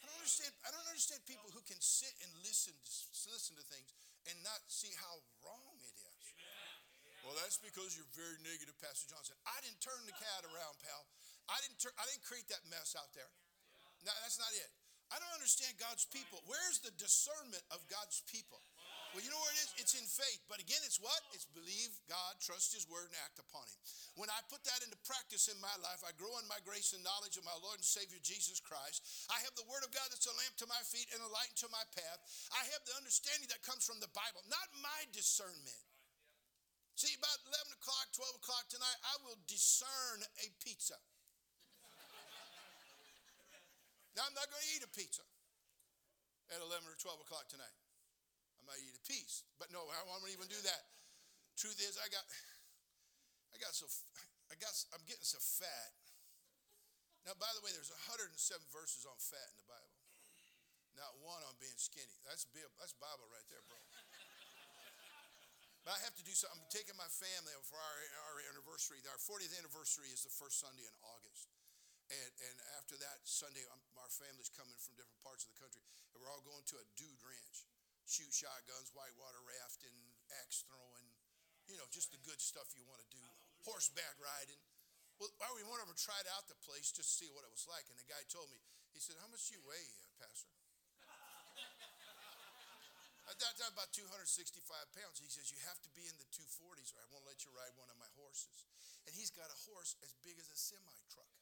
[0.00, 2.72] I don't understand i don't understand people who can sit and listen
[3.28, 3.92] listen to things
[4.28, 6.26] and not see how wrong it is.
[7.20, 9.36] Well that's because you're very negative pastor johnson.
[9.44, 11.04] I didn't turn the cat around pal.
[11.52, 13.28] I didn't turn i didn't create that mess out there.
[14.04, 14.79] No that's not it
[15.10, 16.38] I don't understand God's people.
[16.46, 18.62] Where's the discernment of God's people?
[19.10, 19.74] Well, you know where it is?
[19.82, 20.38] It's in faith.
[20.46, 21.18] But again, it's what?
[21.34, 23.80] It's believe God, trust His word, and act upon Him.
[24.14, 27.02] When I put that into practice in my life, I grow in my grace and
[27.02, 29.02] knowledge of my Lord and Savior Jesus Christ.
[29.26, 31.50] I have the word of God that's a lamp to my feet and a light
[31.58, 32.20] to my path.
[32.54, 35.82] I have the understanding that comes from the Bible, not my discernment.
[36.94, 40.94] See, about 11 o'clock, 12 o'clock tonight, I will discern a pizza.
[44.18, 45.22] Now, I'm not going to eat a pizza
[46.50, 47.76] at 11 or 12 o'clock tonight.
[48.58, 50.82] I might eat a piece, but no, I won't even do that.
[51.54, 52.24] Truth is, I got,
[53.54, 53.86] I got so,
[54.50, 55.92] I got, I'm getting so fat.
[57.28, 58.32] Now, by the way, there's 107
[58.72, 60.00] verses on fat in the Bible.
[60.98, 62.18] Not one on being skinny.
[62.26, 62.44] That's
[62.76, 63.78] that's Bible right there, bro.
[65.86, 66.60] But I have to do something.
[66.60, 67.96] I'm taking my family for our,
[68.28, 69.00] our anniversary.
[69.08, 71.48] Our 40th anniversary is the first Sunday in August.
[72.10, 75.78] And, and after that Sunday, I'm, our family's coming from different parts of the country,
[76.10, 77.62] and we're all going to a dude ranch,
[78.10, 79.94] shoot shotguns, whitewater rafting,
[80.42, 81.06] axe throwing,
[81.70, 83.22] you know, just the good stuff you want to do,
[83.62, 84.58] horseback riding.
[85.22, 87.86] Well, we wanted to try out the place just to see what it was like.
[87.86, 88.58] And the guy told me,
[88.90, 90.50] he said, "How much do you weigh, uh, Pastor?"
[93.30, 94.58] At that time, about 265
[94.90, 95.22] pounds.
[95.22, 97.70] He says, You have to be in the 240s or I won't let you ride
[97.78, 98.66] one of my horses.
[99.06, 101.39] And he's got a horse as big as a semi truck.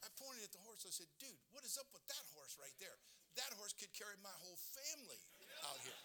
[0.00, 0.88] I pointed at the horse.
[0.88, 2.96] I said, dude, what is up with that horse right there?
[3.36, 5.20] That horse could carry my whole family
[5.68, 5.96] out here.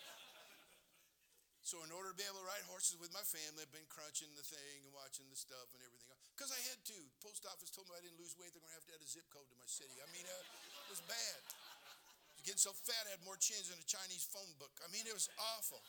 [1.65, 4.29] So in order to be able to ride horses with my family, I've been crunching
[4.37, 6.13] the thing and watching the stuff and everything.
[6.37, 6.97] Because I had to.
[7.25, 8.53] Post office told me I didn't lose weight.
[8.53, 9.97] They're going to have to add a zip code to my city.
[9.97, 10.45] I mean, uh,
[10.85, 11.39] it was bad.
[11.49, 14.77] I was getting so fat, I had more chins than a Chinese phone book.
[14.85, 15.25] I mean, it was
[15.57, 15.81] awful.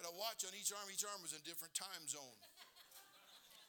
[0.00, 0.88] Had a watch on each arm.
[0.88, 2.40] Each arm was in a different time zone.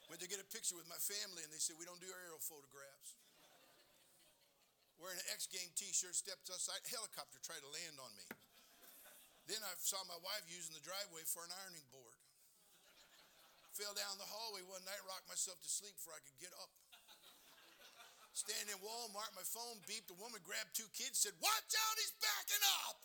[0.07, 2.39] Went to get a picture with my family, and they said, We don't do aerial
[2.39, 3.19] photographs.
[4.97, 8.25] Wearing an X Game t shirt, stepped outside, helicopter tried to land on me.
[9.45, 12.17] Then I saw my wife using the driveway for an ironing board.
[13.77, 16.71] Fell down the hallway one night, rocked myself to sleep before I could get up.
[18.33, 20.09] Standing in Walmart, my phone beeped.
[20.13, 22.97] A woman grabbed two kids, said, Watch out, he's backing up.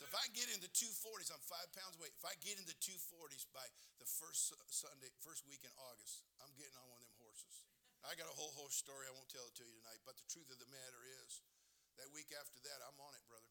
[0.00, 2.16] So if I get in the 240s, I'm five pounds weight.
[2.16, 3.68] If I get in the 240s by
[4.00, 7.68] the first Sunday, first week in August, I'm getting on one of them horses.
[8.08, 9.04] I got a whole horse story.
[9.04, 10.00] I won't tell it to you tonight.
[10.08, 11.44] But the truth of the matter is,
[12.00, 13.44] that week after that, I'm on it, brother.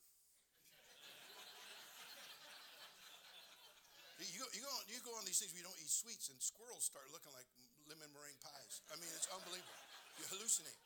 [4.33, 6.33] you, go, you, go on, you go on these things where you don't eat sweets,
[6.33, 7.45] and squirrels start looking like
[7.85, 8.81] lemon meringue pies.
[8.89, 9.85] I mean, it's unbelievable.
[10.17, 10.81] You hallucinate.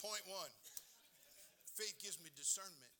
[0.00, 0.48] Point one
[1.80, 2.92] faith gives me discernment.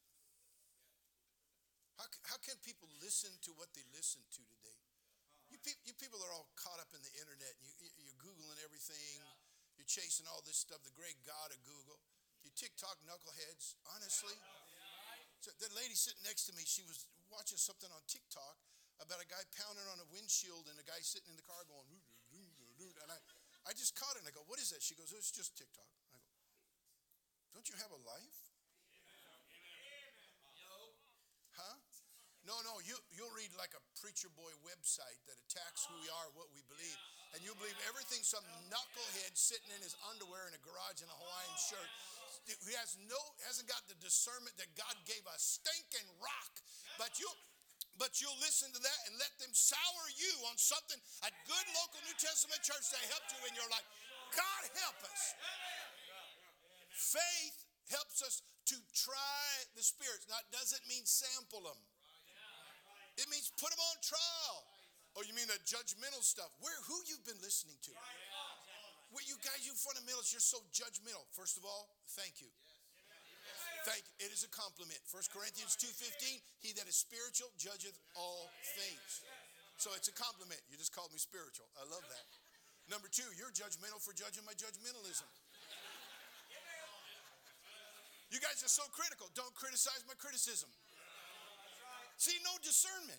[2.01, 4.81] How, how can people listen to what they listen to today?
[5.53, 7.53] You, pe- you people are all caught up in the internet.
[7.61, 7.69] You,
[8.01, 9.21] you're Googling everything.
[9.77, 12.01] You're chasing all this stuff, the great God of Google.
[12.41, 14.33] You TikTok knuckleheads, honestly.
[15.45, 18.57] So that lady sitting next to me, she was watching something on TikTok
[19.05, 21.85] about a guy pounding on a windshield and a guy sitting in the car going,
[22.81, 23.19] and I,
[23.69, 24.81] I just caught it and I go, what is that?
[24.81, 25.85] She goes, it's just TikTok.
[25.85, 26.21] I go,
[27.53, 28.41] don't you have a life?
[31.61, 31.77] Huh?
[32.51, 36.27] No, no, you, you'll read like a preacher boy website that attacks who we are,
[36.35, 36.99] what we believe.
[37.31, 41.15] And you believe everything some knucklehead sitting in his underwear in a garage in a
[41.15, 41.91] Hawaiian shirt
[42.51, 46.53] who has no hasn't got the discernment that God gave a stinking rock.
[46.99, 47.31] But you
[48.03, 52.03] but you'll listen to that and let them sour you on something, a good local
[52.03, 53.87] New Testament church that helped you in your life.
[54.35, 55.23] God help us.
[56.91, 57.63] Faith
[57.95, 58.43] helps us
[58.75, 59.47] to try
[59.79, 60.27] the spirits.
[60.27, 61.79] Now, it doesn't mean sample them.
[63.19, 64.57] It means put them on trial.
[65.19, 66.51] Oh, you mean that judgmental stuff?
[66.63, 67.93] Where who you've been listening to?
[69.11, 71.27] What you guys, you fundamentalists, you're so judgmental.
[71.35, 72.47] First of all, thank you.
[73.83, 74.13] Thank you.
[74.23, 75.03] It is a compliment.
[75.11, 78.47] 1 Corinthians 2.15, he that is spiritual judgeth all
[78.79, 79.25] things.
[79.83, 80.61] So it's a compliment.
[80.71, 81.67] You just called me spiritual.
[81.81, 82.27] I love that.
[82.87, 85.27] Number two, you're judgmental for judging my judgmentalism.
[88.31, 89.27] You guys are so critical.
[89.35, 90.71] Don't criticize my criticism.
[92.21, 93.17] See, no discernment.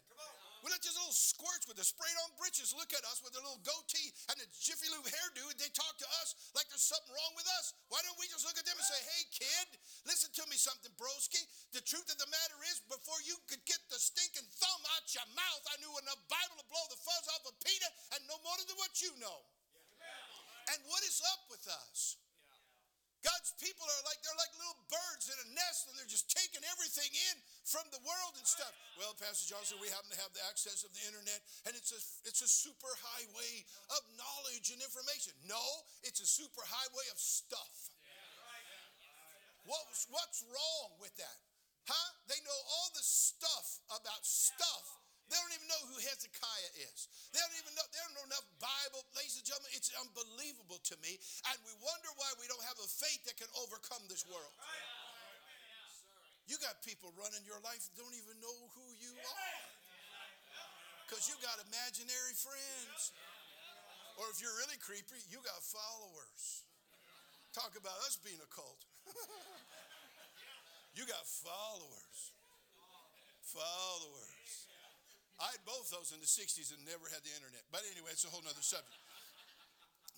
[0.62, 3.42] We let just little squirts with the sprayed on britches look at us with a
[3.42, 7.10] little goatee and a Jiffy Lube hairdo, and they talk to us like there's something
[7.10, 7.74] wrong with us.
[7.90, 10.94] Why don't we just look at them and say, hey, kid, listen to me something,
[11.02, 11.42] broski.
[11.74, 15.26] The truth of the matter is, before you could get the stinking thumb out your
[15.34, 18.54] mouth, I knew enough Bible to blow the fuzz off of Peter and no more
[18.62, 19.42] than what you know.
[20.78, 22.21] And what is up with us?
[23.62, 27.14] People are like they're like little birds in a nest and they're just taking everything
[27.14, 28.74] in from the world and stuff.
[28.98, 31.38] Well, Pastor Johnson, we happen to have the access of the internet
[31.70, 33.54] and it's a it's a super highway
[33.94, 35.38] of knowledge and information.
[35.46, 35.62] No,
[36.02, 37.94] it's a super highway of stuff.
[39.70, 41.38] What, what's wrong with that?
[41.86, 42.10] Huh?
[42.26, 45.01] They know all the stuff about stuff
[45.32, 47.08] they don't even know who Hezekiah is.
[47.32, 49.00] They don't even know, they don't know enough Bible.
[49.16, 51.16] Ladies and gentlemen, it's unbelievable to me.
[51.48, 54.52] And we wonder why we don't have a faith that can overcome this world.
[56.52, 59.64] You got people running your life don't even know who you are.
[61.08, 63.16] Because you got imaginary friends.
[64.20, 66.68] Or if you're really creepy, you got followers.
[67.56, 68.84] Talk about us being a cult.
[71.00, 72.36] you got followers.
[73.48, 74.41] Followers.
[75.42, 77.66] I had both those in the 60s and never had the internet.
[77.74, 78.94] But anyway, it's a whole nother subject.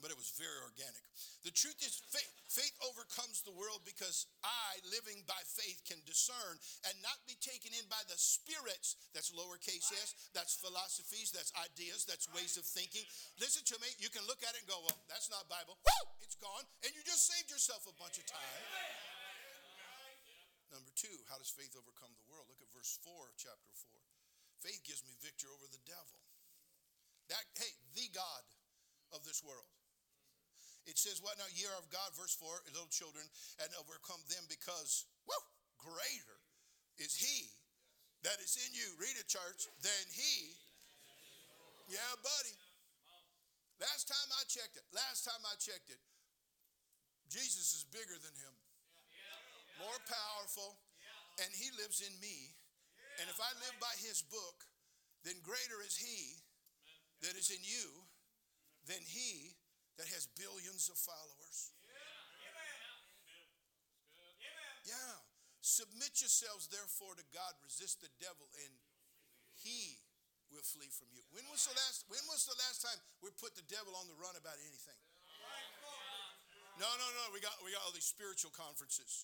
[0.04, 1.00] But it was very organic.
[1.48, 6.60] The truth is, faith, faith overcomes the world because I, living by faith, can discern
[6.92, 9.00] and not be taken in by the spirits.
[9.16, 13.08] That's lowercase s, that's philosophies, that's ideas, that's ways of thinking.
[13.40, 15.80] Listen to me, you can look at it and go, well, that's not Bible.
[15.80, 16.04] Woo!
[16.20, 16.68] It's gone.
[16.84, 18.60] And you just saved yourself a bunch of time.
[20.68, 22.52] Number two, how does faith overcome the world?
[22.52, 24.12] Look at verse 4 of chapter 4.
[24.64, 26.18] Faith gives me victory over the devil.
[27.28, 28.43] That, hey, the God
[29.11, 29.68] of this world.
[30.88, 33.24] It says, What now, year of God, verse 4, little children,
[33.59, 35.43] and overcome them because, whoo,
[35.80, 36.39] greater
[36.99, 37.51] is he
[38.24, 38.88] that is in you.
[38.99, 39.68] Read it, church.
[39.84, 40.55] Than he.
[41.91, 42.55] Yeah, buddy.
[43.84, 45.99] Last time I checked it, last time I checked it,
[47.28, 48.55] Jesus is bigger than him,
[49.82, 50.80] more powerful,
[51.43, 52.55] and he lives in me.
[53.22, 54.66] And if I live by his book,
[55.22, 56.41] then greater is he
[57.22, 57.88] that is in you
[58.89, 59.55] than he
[59.97, 61.72] that has billions of followers.
[64.84, 65.16] Yeah.
[65.64, 68.74] Submit yourselves therefore to God, resist the devil, and
[69.55, 70.03] he
[70.51, 71.24] will flee from you.
[71.32, 74.18] When was the last when was the last time we put the devil on the
[74.20, 74.99] run about anything?
[76.76, 77.24] No, no, no.
[77.32, 79.24] We got we got all these spiritual conferences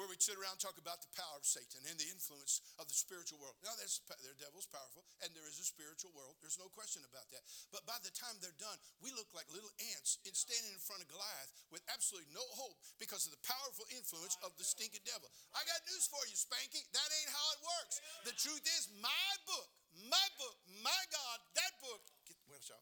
[0.00, 2.88] where we'd sit around and talk about the power of Satan and the influence of
[2.88, 3.52] the spiritual world.
[3.60, 6.40] Now, there's, the devil's powerful, and there is a spiritual world.
[6.40, 7.44] There's no question about that.
[7.68, 11.04] But by the time they're done, we look like little ants in standing in front
[11.04, 15.28] of Goliath with absolutely no hope because of the powerful influence of the stinking devil.
[15.52, 16.80] I got news for you, Spanky.
[16.96, 17.96] That ain't how it works.
[18.24, 19.68] The truth is, my book,
[20.08, 22.00] my book, my God, that book.
[22.24, 22.80] Get, well, shall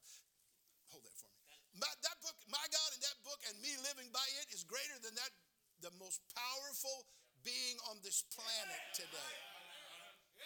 [0.95, 1.43] hold that for me.
[1.83, 5.03] My, that book, my God, and that book, and me living by it is greater
[5.03, 5.35] than that
[5.81, 7.07] the most powerful
[7.47, 9.37] being on this planet today.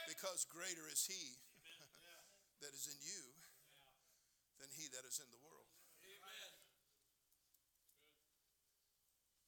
[0.09, 1.37] Because greater is He
[2.65, 3.23] that is in you
[4.61, 5.73] than He that is in the world.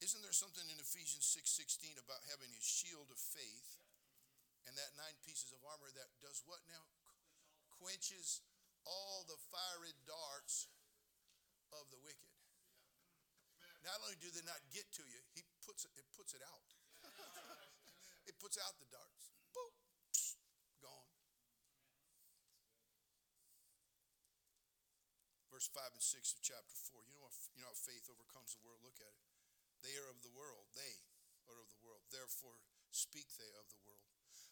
[0.05, 3.81] Isn't there something in Ephesians 6:16 about having a shield of faith
[4.69, 6.85] and that nine pieces of armor that does what now?
[7.81, 8.45] Quenches
[8.85, 10.69] all the fiery darts
[11.73, 12.29] of the wicked.
[13.81, 16.69] Not only do they not get to you, he puts it, it puts it out.
[18.31, 19.33] it puts out the darts.
[19.57, 19.73] Boop,
[20.85, 21.09] gone.
[25.49, 27.01] Verse 5 and 6 of chapter 4.
[27.09, 28.85] You know, what, you know how faith overcomes the world?
[28.85, 29.25] Look at it.
[29.81, 30.69] They are of the world.
[30.77, 31.01] They
[31.49, 32.05] are of the world.
[32.13, 32.61] Therefore,
[32.93, 34.05] speak they of the world.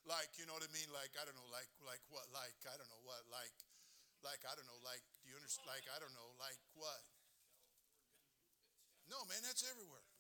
[0.02, 0.90] Like, you know what I mean?
[0.90, 2.26] Like, I don't know, like, like what?
[2.34, 3.22] Like, I don't know what?
[3.30, 3.54] Like,
[4.22, 5.66] like, I don't know, like, do you understand?
[5.66, 7.02] Like, I don't know, like what?
[9.10, 10.11] No, man, that's everywhere.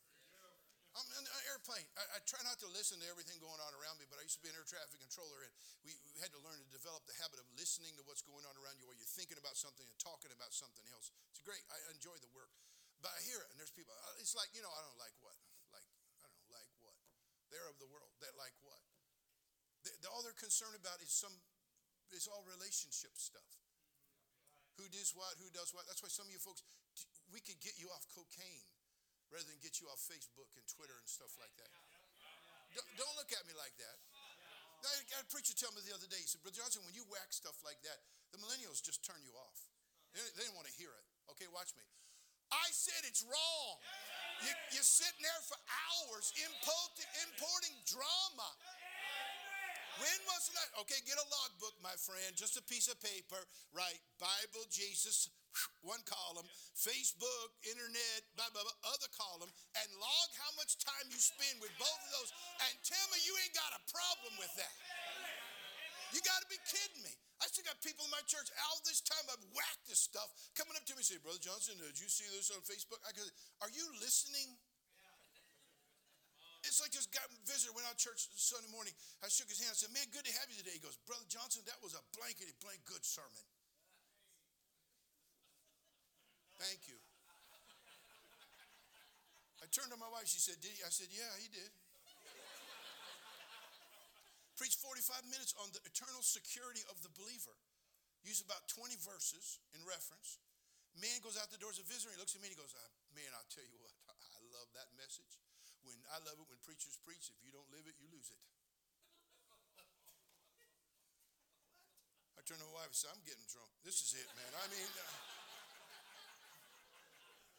[0.92, 1.88] I'm in an airplane.
[1.96, 4.36] I, I, try not to listen to everything going on around me, but I used
[4.36, 5.52] to be an air traffic controller, and
[5.88, 8.52] we, we, had to learn to develop the habit of listening to what's going on
[8.60, 11.08] around you while you're thinking about something and talking about something else.
[11.32, 11.64] It's great.
[11.72, 12.52] I enjoy the work.
[13.00, 15.16] But I hear it, and there's people, uh, it's like, you know, I don't like
[15.24, 15.34] what?
[15.72, 15.82] Like,
[16.22, 16.94] I don't know, like what?
[17.48, 18.12] They're of the world.
[18.20, 18.78] They like what?
[19.82, 21.32] They, all they're concerned about is some,
[22.12, 23.48] is all relationship stuff.
[24.76, 25.40] Who does what?
[25.40, 25.88] Who does what?
[25.88, 26.62] That's why some of you folks,
[27.32, 28.71] we could get you off cocaine
[29.32, 31.72] rather than get you off Facebook and Twitter and stuff like that.
[32.76, 33.96] Don't, don't look at me like that.
[34.82, 37.06] I had a preacher tell me the other day, he said, Brother Johnson, when you
[37.06, 38.02] whack stuff like that,
[38.34, 39.58] the millennials just turn you off.
[40.10, 41.06] They, they didn't want to hear it.
[41.32, 41.86] Okay, watch me.
[42.50, 43.74] I said it's wrong.
[44.42, 48.50] You, you're sitting there for hours importing, importing drama.
[50.02, 50.70] When was it?
[50.82, 53.38] Okay, get a logbook, my friend, just a piece of paper.
[53.70, 55.30] Write Bible, Jesus,
[55.92, 59.50] one column, Facebook, internet, blah, blah, blah, other column,
[59.82, 62.30] and log how much time you spend with both of those,
[62.68, 64.74] and tell me you ain't got a problem with that.
[66.12, 67.14] You got to be kidding me.
[67.40, 70.76] I still got people in my church, all this time I've whacked this stuff, coming
[70.78, 73.00] up to me and say, Brother Johnson, did you see this on Facebook?
[73.02, 73.24] I go,
[73.64, 74.54] Are you listening?
[76.62, 78.94] It's like this guy visitor went out church Sunday morning.
[79.18, 79.74] I shook his hand.
[79.74, 80.78] I said, Man, good to have you today.
[80.78, 83.42] He goes, Brother Johnson, that was a blankety blank good sermon.
[86.62, 86.94] Thank you.
[89.58, 90.30] I turned to my wife.
[90.30, 90.86] She said, Did he?
[90.86, 91.70] I said, Yeah, he did.
[94.54, 97.50] Preach 45 minutes on the eternal security of the believer.
[98.22, 100.38] Use about 20 verses in reference.
[100.94, 102.14] Man goes out the doors a visitor.
[102.14, 103.90] He looks at me and he goes, ah, Man, I'll tell you what,
[104.38, 105.42] I love that message.
[105.82, 107.26] When I love it when preachers preach.
[107.26, 108.38] If you don't live it, you lose it.
[112.38, 113.66] I turned to my wife and said, I'm getting drunk.
[113.82, 114.52] This is it, man.
[114.62, 115.31] I mean, uh,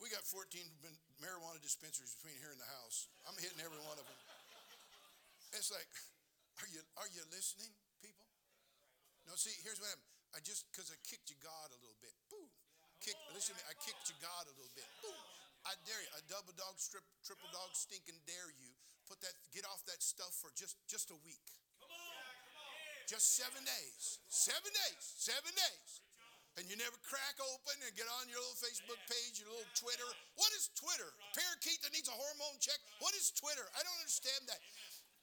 [0.04, 0.44] we got 14
[1.24, 3.08] marijuana dispensaries between here and the house.
[3.24, 4.20] I'm hitting every one of them.
[5.56, 5.88] It's like,
[6.60, 7.72] are you are you listening,
[8.04, 8.28] people?
[9.24, 10.12] No, see, here's what happened.
[10.36, 12.12] I just because I kicked you God a little bit.
[12.28, 12.52] Boom.
[13.00, 13.64] Kick, listen to me.
[13.72, 14.84] I kicked you God a little bit.
[15.00, 15.16] Boom.
[15.64, 16.12] I dare you.
[16.20, 18.72] A double dog, strip, triple dog, stinking dare you.
[19.08, 19.32] Put that.
[19.56, 21.48] Get off that stuff for just just a week.
[23.08, 24.20] Just seven days.
[24.28, 25.04] Seven days.
[25.16, 26.04] Seven days
[26.58, 30.06] and you never crack open and get on your little Facebook page, your little Twitter.
[30.38, 31.10] What is Twitter?
[31.10, 32.78] A parakeet that needs a hormone check?
[33.02, 33.66] What is Twitter?
[33.74, 34.62] I don't understand that.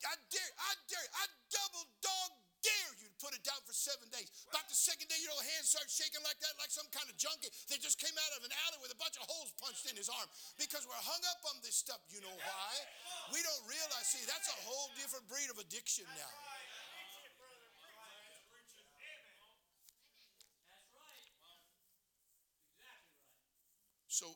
[0.01, 4.09] I dare, I dare, I double dog dare you to put it down for seven
[4.13, 4.29] days.
[4.53, 7.17] About the second day, your little hands start shaking like that, like some kind of
[7.17, 9.97] junkie that just came out of an alley with a bunch of holes punched in
[9.97, 10.29] his arm
[10.61, 12.01] because we're hung up on this stuff.
[12.13, 12.73] You know why?
[13.33, 16.33] We don't realize, see, that's a whole different breed of addiction now.
[24.11, 24.27] So,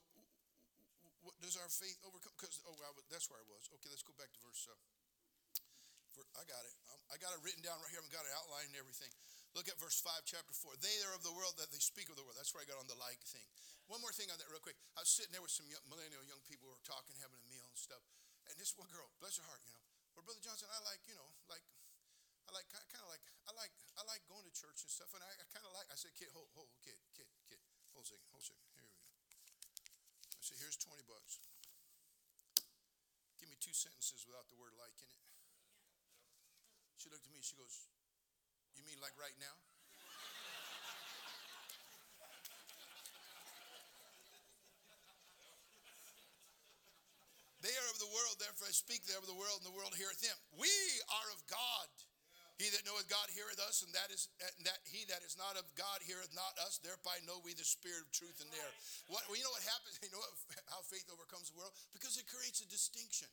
[1.26, 2.30] what does our faith overcome?
[2.38, 2.78] Because oh,
[3.10, 3.66] that's where I was.
[3.74, 4.70] Okay, let's go back to verse.
[4.70, 4.78] Uh,
[6.14, 6.74] for, I got it.
[6.94, 7.98] Um, I got it written down right here.
[7.98, 9.10] I've got it outlined and everything.
[9.58, 10.78] Look at verse 5, chapter 4.
[10.78, 12.38] They are of the world that they speak of the world.
[12.38, 13.46] That's where I got on the like thing.
[13.90, 14.78] One more thing on that, real quick.
[14.94, 17.46] I was sitting there with some young, millennial young people who were talking, having a
[17.50, 18.02] meal and stuff.
[18.46, 19.82] And this one girl, bless her heart, you know,
[20.14, 21.64] well, Brother Johnson, I like, you know, like,
[22.46, 25.10] I like, kind of like, I like, I like going to church and stuff.
[25.10, 27.58] And I, I kind of like, I said, kid, hold, hold, kid, kid, kid,
[27.90, 28.73] hold a second, hold a second.
[30.45, 31.40] Said, here's 20 bucks.
[33.40, 35.24] Give me two sentences without the word like in it.
[37.01, 37.88] She looked at me, she goes,
[38.76, 39.57] You mean like right now?
[47.64, 49.72] they are of the world, therefore I speak, they are of the world, and the
[49.72, 50.36] world heareth them.
[50.61, 50.68] We
[51.09, 51.88] are of God.
[52.55, 55.59] He that knoweth God heareth us, and that is and that he that is not
[55.59, 56.78] of God heareth not us.
[56.78, 58.70] Thereby know we the spirit of truth in there.
[59.11, 59.98] What well, you know what happens?
[60.05, 60.36] You know what,
[60.70, 61.74] how faith overcomes the world?
[61.90, 63.26] Because it creates a distinction.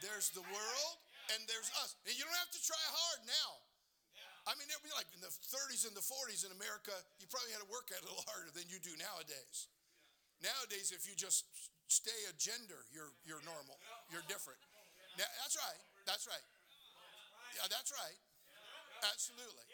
[0.00, 0.96] There's the world
[1.36, 1.96] and there's us.
[2.08, 3.50] And you don't have to try hard now.
[4.44, 7.24] I mean, it would be like in the 30s and the 40s in America, you
[7.32, 9.72] probably had to work at it a little harder than you do nowadays.
[10.44, 11.48] Nowadays, if you just
[11.88, 13.80] stay a gender, you're you're normal.
[14.12, 14.60] You're different.
[15.16, 15.80] Now, that's right.
[16.04, 16.44] That's right.
[17.54, 18.18] Yeah, that's right.
[19.10, 19.66] Absolutely.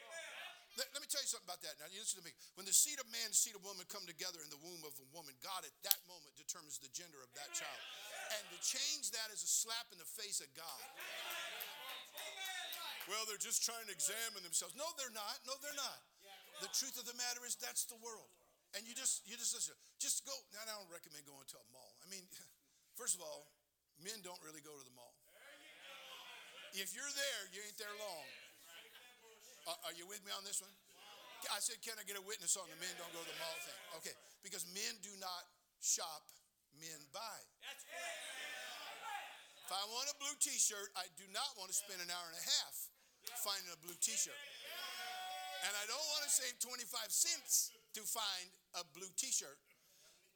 [0.78, 1.74] Let, let, me tell you something about that.
[1.82, 2.30] Now, listen to me.
[2.54, 4.94] When the seed of man and seed of woman come together in the womb of
[5.02, 7.82] a woman, God at that moment determines the gender of that child.
[8.38, 10.82] And to change that is a slap in the face of God.
[13.10, 14.78] Well, they're just trying to examine themselves.
[14.78, 15.42] No, they're not.
[15.42, 15.98] No, they're not.
[16.62, 18.30] The truth of the matter is that's the world.
[18.78, 19.74] and you just you just listen.
[19.98, 20.32] Just go.
[20.54, 21.92] Now, I don't recommend going to a mall.
[22.00, 22.22] I mean,
[23.00, 23.50] first of all,
[23.98, 25.19] men don't really go to the mall.
[26.74, 28.26] If you're there, you ain't there long.
[29.66, 30.70] Are, are you with me on this one?
[31.48, 33.58] I said, can I get a witness on the men don't go to the mall
[33.64, 33.80] thing?
[33.96, 34.14] Okay,
[34.44, 35.48] because men do not
[35.80, 36.22] shop,
[36.76, 37.38] men buy.
[37.64, 37.82] That's.
[39.64, 42.34] If I want a blue T-shirt, I do not want to spend an hour and
[42.34, 42.74] a half
[43.40, 44.36] finding a blue T-shirt,
[45.62, 48.46] and I don't want to save 25 cents to find
[48.76, 49.56] a blue T-shirt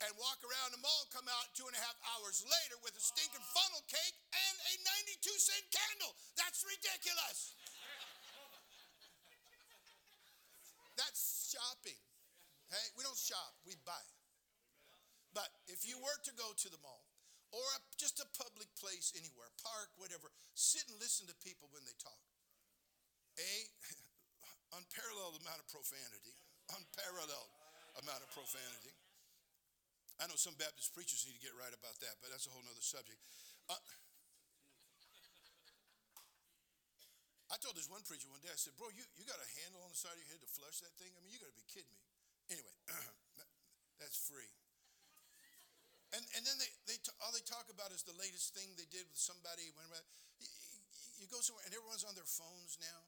[0.09, 3.03] and walk around the mall, come out two and a half hours later with a
[3.03, 4.73] stinking funnel cake and a
[5.17, 6.13] 92 cent candle.
[6.37, 7.57] That's ridiculous.
[10.95, 11.99] That's shopping.
[12.71, 14.05] Hey, we don't shop, we buy.
[15.35, 17.03] But if you were to go to the mall
[17.51, 21.83] or a, just a public place anywhere, park, whatever, sit and listen to people when
[21.87, 22.23] they talk.
[23.39, 23.55] A
[24.79, 26.35] unparalleled amount of profanity,
[26.71, 27.51] unparalleled
[27.99, 28.95] amount of profanity.
[30.23, 32.63] I know some Baptist preachers need to get right about that, but that's a whole
[32.71, 33.19] other subject.
[33.67, 33.79] Uh,
[37.51, 39.83] I told this one preacher one day, I said, Bro, you, you got a handle
[39.83, 41.15] on the side of your head to flush that thing?
[41.15, 42.03] I mean, you got to be kidding me.
[42.51, 42.75] Anyway,
[44.03, 44.51] that's free.
[46.15, 48.87] And, and then they, they t- all they talk about is the latest thing they
[48.91, 49.67] did with somebody.
[49.75, 49.99] Whenever,
[50.39, 50.47] you,
[51.19, 53.01] you go somewhere and everyone's on their phones now.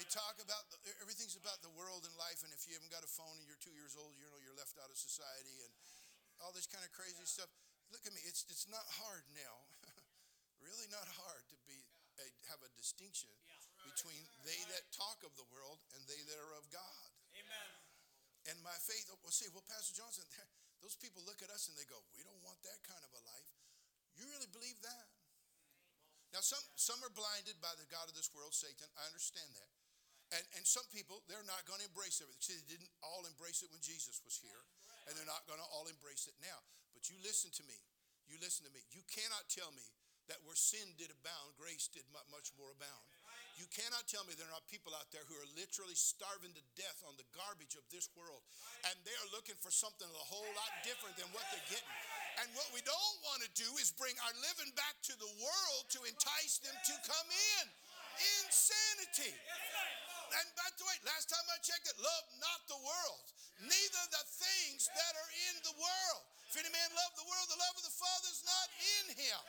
[0.00, 3.02] They talk about the, everything's about the world and life, and if you haven't got
[3.02, 5.72] a phone and you're two years old, you know you're left out of society and
[6.44, 7.50] all this kind of crazy stuff.
[7.90, 9.54] Look at me; it's it's not hard now,
[10.66, 11.78] really not hard to be
[12.20, 13.32] a, have a distinction
[13.86, 17.08] between they that talk of the world and they that are of God.
[17.38, 17.70] Amen.
[18.48, 20.24] And my faith well, see, well, Pastor Johnson,
[20.82, 23.22] those people look at us and they go, we don't want that kind of a
[23.28, 23.52] life.
[24.16, 25.06] You really believe that?
[26.32, 28.84] Now, some, some are blinded by the God of this world, Satan.
[29.00, 29.72] I understand that.
[30.28, 32.44] And, and some people, they're not going to embrace everything.
[32.44, 34.60] See, they didn't all embrace it when Jesus was here,
[35.08, 36.60] and they're not going to all embrace it now.
[36.92, 37.76] But you listen to me.
[38.28, 38.84] You listen to me.
[38.92, 39.84] You cannot tell me
[40.28, 43.04] that where sin did abound, grace did much more abound.
[43.56, 46.62] You cannot tell me there are not people out there who are literally starving to
[46.78, 48.44] death on the garbage of this world,
[48.86, 51.96] and they are looking for something a whole lot different than what they're getting.
[52.38, 55.82] And what we don't want to do is bring our living back to the world
[55.90, 57.28] to entice them to come
[57.58, 57.64] in.
[58.46, 59.34] Insanity.
[60.28, 63.26] And by the way, last time I checked it, love not the world,
[63.64, 66.22] neither the things that are in the world.
[66.48, 69.42] If any man love the world, the love of the Father is not in him.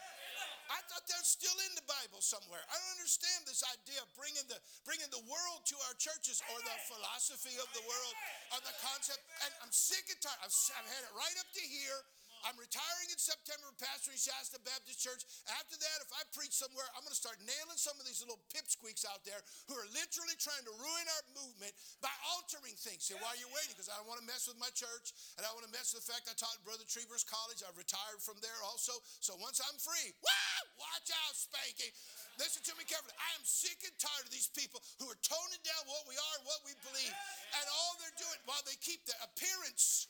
[0.69, 2.61] I thought they're still in the Bible somewhere.
[2.69, 6.57] I don't understand this idea of bringing the bringing the world to our churches or
[6.61, 8.15] the philosophy of the world
[8.53, 9.23] or the concept.
[9.47, 10.37] And I'm sick and tired.
[10.45, 11.99] I've, I've had it right up to here.
[12.47, 15.23] I'm retiring in September, pastoring Shasta Baptist Church.
[15.59, 18.39] After that, if I preach somewhere, I'm going to start nailing some of these little
[18.51, 23.07] pipsqueaks out there who are literally trying to ruin our movement by altering things.
[23.07, 23.75] Say, why are you waiting?
[23.75, 26.05] Because I don't want to mess with my church, and I want to mess with
[26.05, 27.61] the fact I taught Brother Trevers College.
[27.65, 28.95] I've retired from there also.
[29.19, 30.63] So once I'm free, woo!
[30.79, 31.91] Watch out, Spanky.
[32.39, 33.15] Listen to me carefully.
[33.19, 36.37] I am sick and tired of these people who are toning down what we are
[36.47, 37.11] what we believe.
[37.59, 40.07] And all they're doing while they keep the appearance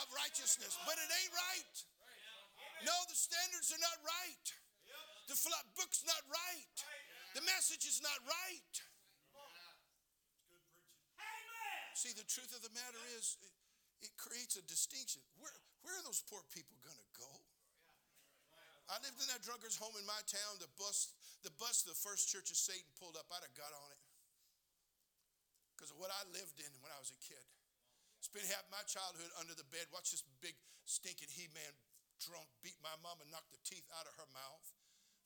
[0.00, 1.76] of righteousness, but it ain't right.
[2.84, 4.46] No, the standards are not right.
[5.28, 5.36] The
[5.76, 6.76] book's not right.
[7.32, 8.74] The message is not right.
[11.94, 13.38] See, the truth of the matter is,
[14.04, 15.24] it, creates a distinction.
[15.40, 17.32] Where, where are those poor people going to go?
[18.92, 20.60] I lived in that drunkard's home in my town.
[20.60, 23.24] The bus, the bus, the first church of Satan pulled up.
[23.32, 24.02] I'd have got on it
[25.72, 27.40] because of what I lived in when I was a kid.
[28.24, 29.84] Spent half my childhood under the bed.
[29.92, 30.56] Watch this big
[30.88, 31.76] stinking he-man
[32.24, 34.64] drunk beat my mom and knock the teeth out of her mouth.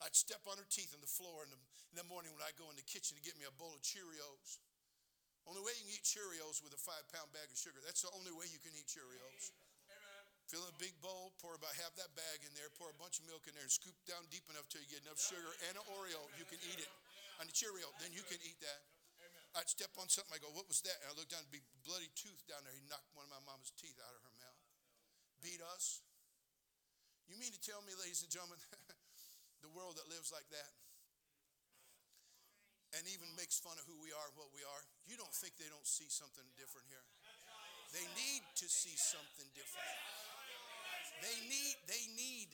[0.03, 1.59] I'd step on her teeth on the floor in the,
[1.91, 3.79] in the morning when I go in the kitchen to get me a bowl of
[3.79, 4.59] Cheerios.
[5.47, 7.79] Only way you can eat Cheerios with a five pound bag of sugar.
[7.87, 9.55] That's the only way you can eat Cheerios.
[10.51, 13.21] Fill in a big bowl, pour about half that bag in there, pour a bunch
[13.21, 15.77] of milk in there, and scoop down deep enough till you get enough sugar and
[15.77, 16.19] an Oreo.
[16.35, 16.91] You can eat it.
[17.39, 18.88] And a Cheerio, then you can eat that.
[19.57, 20.29] I'd step on something.
[20.29, 20.93] I go, what was that?
[21.01, 22.73] And I look down, big bloody tooth down there.
[22.73, 24.61] He knocked one of my mama's teeth out of her mouth.
[25.41, 26.05] Beat us.
[27.25, 28.61] You mean to tell me, ladies and gentlemen,
[29.65, 30.73] the world that lives like that
[32.97, 35.69] and even makes fun of who we are, what we are, you don't think they
[35.69, 37.05] don't see something different here?
[37.93, 39.93] They need to see something different.
[41.21, 42.49] They need, they need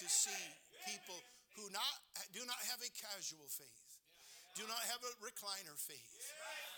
[0.00, 0.44] to see
[0.88, 1.20] people
[1.56, 1.94] who not,
[2.32, 3.83] do not have a casual faith
[4.54, 6.30] do not have a recliner faith.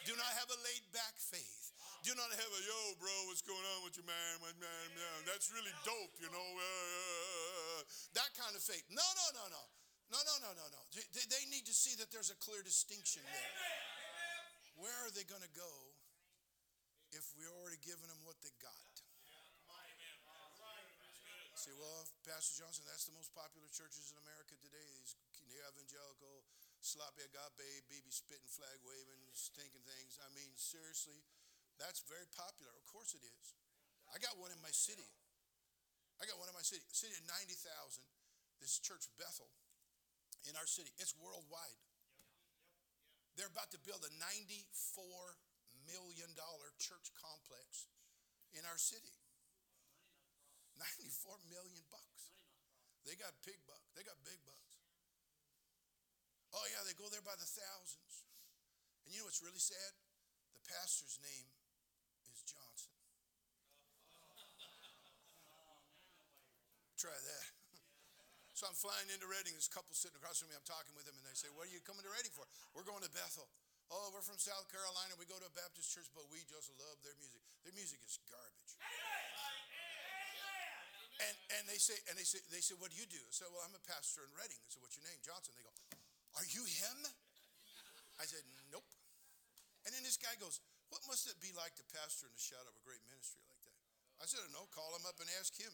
[0.08, 1.76] Do not have a laid back faith.
[2.04, 4.34] Do not have a, yo, bro, what's going on with your man?
[4.40, 5.18] man, man?
[5.26, 6.48] That's really dope, you know.
[6.56, 7.82] Uh,
[8.14, 8.86] that kind of faith.
[8.88, 9.64] No, no, no, no.
[10.14, 10.82] No, no, no, no, no.
[10.94, 13.52] They, need to see that there's a clear distinction there.
[14.78, 15.72] Where are they going to go
[17.10, 18.92] if we're already giving them what they got?
[21.58, 24.86] Say, well, Pastor Johnson, that's the most popular churches in America today.
[25.02, 25.18] Is
[25.50, 26.44] evangelical,
[26.80, 30.20] sloppy agape, BB spitting, flag waving, stinking things.
[30.22, 31.20] I mean, seriously,
[31.76, 32.72] that's very popular.
[32.72, 33.46] Of course it is.
[34.12, 35.08] I got one in my city.
[36.20, 36.84] I got one in my city.
[36.92, 37.60] City of 90,000.
[38.62, 39.52] This church, Bethel,
[40.48, 40.88] in our city.
[40.96, 41.80] It's worldwide.
[43.36, 44.64] They're about to build a $94
[45.84, 46.32] million
[46.80, 47.92] church complex
[48.56, 49.12] in our city.
[51.04, 52.32] 94 million bucks.
[53.04, 53.92] They got big bucks.
[53.92, 54.65] They got big bucks.
[56.54, 58.12] Oh, yeah, they go there by the thousands.
[59.06, 59.92] And you know what's really sad?
[60.54, 61.46] The pastor's name
[62.30, 62.94] is Johnson.
[66.98, 67.46] Try that.
[68.56, 69.52] So I'm flying into Redding.
[69.52, 70.56] There's a couple sitting across from me.
[70.56, 72.48] I'm talking with them, and they say, What are you coming to Redding for?
[72.72, 73.44] We're going to Bethel.
[73.92, 75.14] Oh, we're from South Carolina.
[75.20, 77.38] We go to a Baptist church, but we just love their music.
[77.62, 78.72] Their music is garbage.
[81.22, 83.20] And, and they say, and they say, they say, what do you do?
[83.20, 84.58] I said, well, I'm a pastor in Redding.
[84.58, 85.20] I said, what's your name?
[85.22, 85.54] Johnson.
[85.54, 85.72] They go,
[86.36, 86.98] are you him?
[88.20, 88.84] I said, nope.
[89.84, 90.60] And then this guy goes,
[90.92, 93.60] what must it be like to pastor in the shadow of a great ministry like
[93.64, 93.76] that?
[94.20, 95.72] I said, no, call him up and ask him.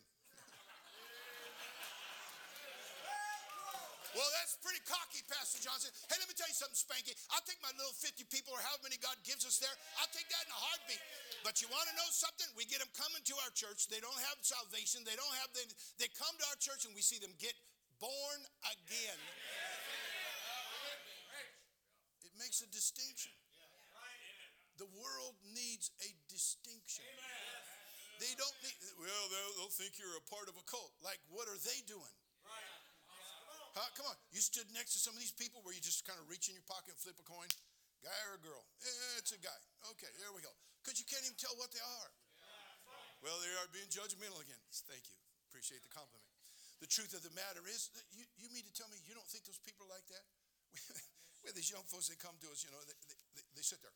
[4.12, 5.88] Well, that's pretty cocky, Pastor Johnson.
[6.12, 7.16] Hey, let me tell you something, Spanky.
[7.32, 9.72] I'll take my little 50 people or however many God gives us there.
[9.96, 11.00] I'll take that in a heartbeat.
[11.40, 12.44] But you want to know something?
[12.52, 13.88] We get them coming to our church.
[13.88, 15.00] They don't have salvation.
[15.08, 15.64] They don't have the,
[15.96, 17.56] they come to our church and we see them get
[17.96, 18.38] born
[18.68, 19.16] again.
[22.32, 23.36] It makes a distinction.
[24.80, 27.04] The world needs a distinction.
[28.16, 30.94] They don't need, well, they'll, think you're a part of a cult.
[31.04, 32.16] Like, what are they doing?
[33.76, 33.88] Huh?
[33.96, 34.16] Come on.
[34.32, 36.56] You stood next to some of these people where you just kind of reach in
[36.56, 37.48] your pocket and flip a coin.
[38.00, 38.64] Guy or girl?
[38.84, 39.60] Eh, it's a guy.
[39.96, 40.52] Okay, there we go.
[40.80, 42.10] Because you can't even tell what they are.
[43.22, 44.58] Well, they are being judgmental again.
[44.90, 45.16] Thank you.
[45.46, 46.26] Appreciate the compliment.
[46.82, 49.46] The truth of the matter is, you, you mean to tell me you don't think
[49.46, 50.24] those people are like that?
[51.42, 52.94] We have these young folks that come to us, you know, they,
[53.34, 53.94] they, they sit there.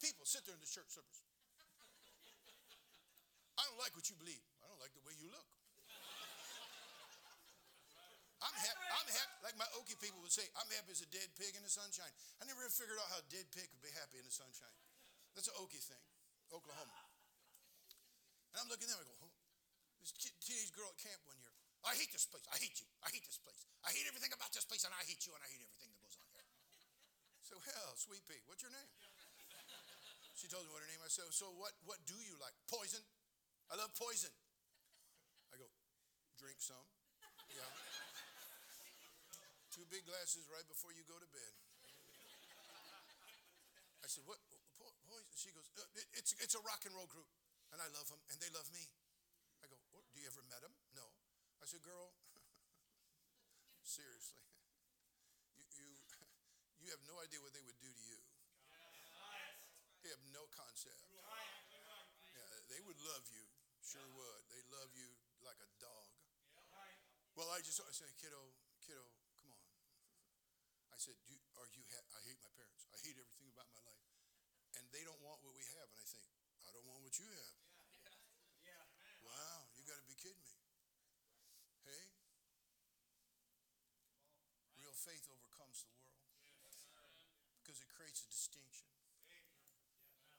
[0.00, 1.20] People sit there in the church service.
[3.58, 4.40] I don't like what you believe.
[4.64, 5.44] I don't like the way you look.
[8.38, 11.26] I'm happy, I'm happy, like my Okie people would say, I'm happy as a dead
[11.34, 12.14] pig in the sunshine.
[12.38, 14.78] I never have figured out how a dead pig could be happy in the sunshine.
[15.34, 15.98] That's an Okie thing,
[16.54, 16.94] Oklahoma.
[18.54, 19.34] And I'm looking them, I go, oh,
[19.98, 23.08] this teenage girl at camp one year, I hate this place, I hate you, I
[23.10, 23.62] hate this place.
[23.86, 26.00] I hate everything about this place, and I hate you, and I hate everything that
[26.02, 26.48] goes on here.
[27.46, 28.90] So, well, sweet pea, what's your name?
[30.34, 31.02] She told me what her name.
[31.02, 32.54] I said, so what, what do you like?
[32.70, 33.02] Poison.
[33.70, 34.30] I love poison.
[35.50, 35.66] I go,
[36.38, 36.86] drink some.
[37.50, 37.66] Yeah
[39.78, 41.54] two big glasses right before you go to bed.
[44.02, 44.42] I said, what?
[45.06, 45.22] Boys?
[45.38, 45.86] She goes, uh,
[46.18, 47.30] it's, it's a rock and roll group,
[47.70, 48.82] and I love them, and they love me.
[49.62, 49.78] I go,
[50.10, 50.74] do you ever met them?
[51.68, 52.08] I said, girl,
[53.84, 54.40] seriously,
[55.52, 55.84] you, you,
[56.80, 58.16] you have no idea what they would do to you.
[60.00, 60.96] They have no concept.
[61.12, 63.44] Yeah, they would love you,
[63.84, 64.48] sure would.
[64.48, 65.12] They love you
[65.44, 66.08] like a dog.
[67.36, 68.48] Well, I just I said, kiddo,
[68.88, 69.04] kiddo,
[69.36, 69.68] come on.
[70.96, 72.88] I said, you, are you ha- I hate my parents.
[72.96, 74.08] I hate everything about my life.
[74.80, 75.84] And they don't want what we have.
[75.92, 76.24] And I think,
[76.64, 77.56] I don't want what you have.
[78.64, 78.72] Yeah.
[78.72, 79.28] Yeah.
[79.28, 80.56] Wow, you got to be kidding me.
[81.88, 82.04] Hey?
[84.76, 85.86] Real faith overcomes
[86.74, 87.22] the world
[87.62, 88.90] because it creates a distinction.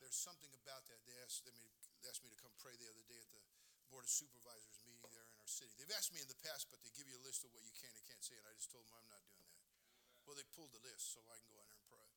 [0.04, 1.00] There's something about that.
[1.08, 3.44] They asked, they asked me to come pray the other day at the
[3.92, 5.72] Board of Supervisors meeting there in our city.
[5.76, 7.74] They've asked me in the past, but they give you a list of what you
[7.76, 9.68] can and can't say, and I just told them I'm not doing that.
[10.24, 12.08] Well, they pulled the list so I can go in there and pray.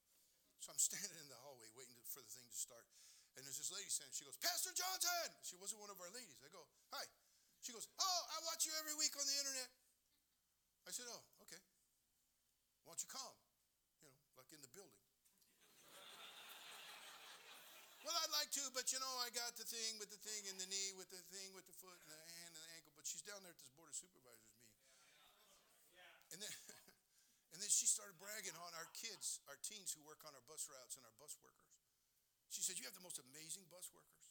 [0.61, 2.85] So I'm standing in the hallway waiting for the thing to start.
[3.35, 4.13] And there's this lady standing.
[4.13, 5.33] She goes, Pastor Johnson.
[5.41, 6.37] She wasn't one of our ladies.
[6.45, 7.05] I go, Hi.
[7.65, 9.71] She goes, Oh, I watch you every week on the internet.
[10.85, 11.25] I said, Oh,
[12.85, 13.37] Why don't you come?
[14.03, 15.07] You know, like in the building.
[18.03, 20.59] well, I'd like to, but you know, I got the thing with the thing in
[20.59, 22.93] the knee, with the thing with the foot and the hand and the ankle.
[22.99, 24.83] But she's down there at this board of supervisors meeting.
[26.35, 26.55] And then
[27.53, 30.67] and then she started bragging on our kids, our teens who work on our bus
[30.67, 31.73] routes and our bus workers.
[32.53, 34.29] She said, You have the most amazing bus workers.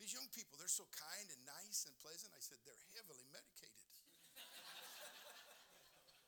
[0.00, 2.32] These young people, they're so kind and nice and pleasant.
[2.32, 3.81] I said, They're heavily medicated.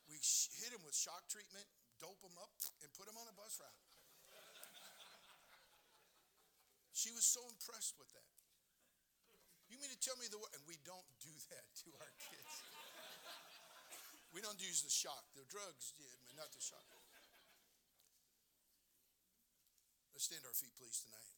[0.08, 0.20] We
[0.60, 1.64] hit him with shock treatment,
[2.00, 2.52] dope him up,
[2.84, 3.80] and put him on a bus route.
[6.94, 8.30] She was so impressed with that.
[9.68, 10.52] You mean to tell me the word?
[10.54, 12.54] And we don't do that to our kids.
[14.30, 15.24] We don't use the shock.
[15.34, 16.06] The drugs but
[16.38, 16.86] not the shock.
[20.14, 21.33] Let's stand our feet, please, tonight.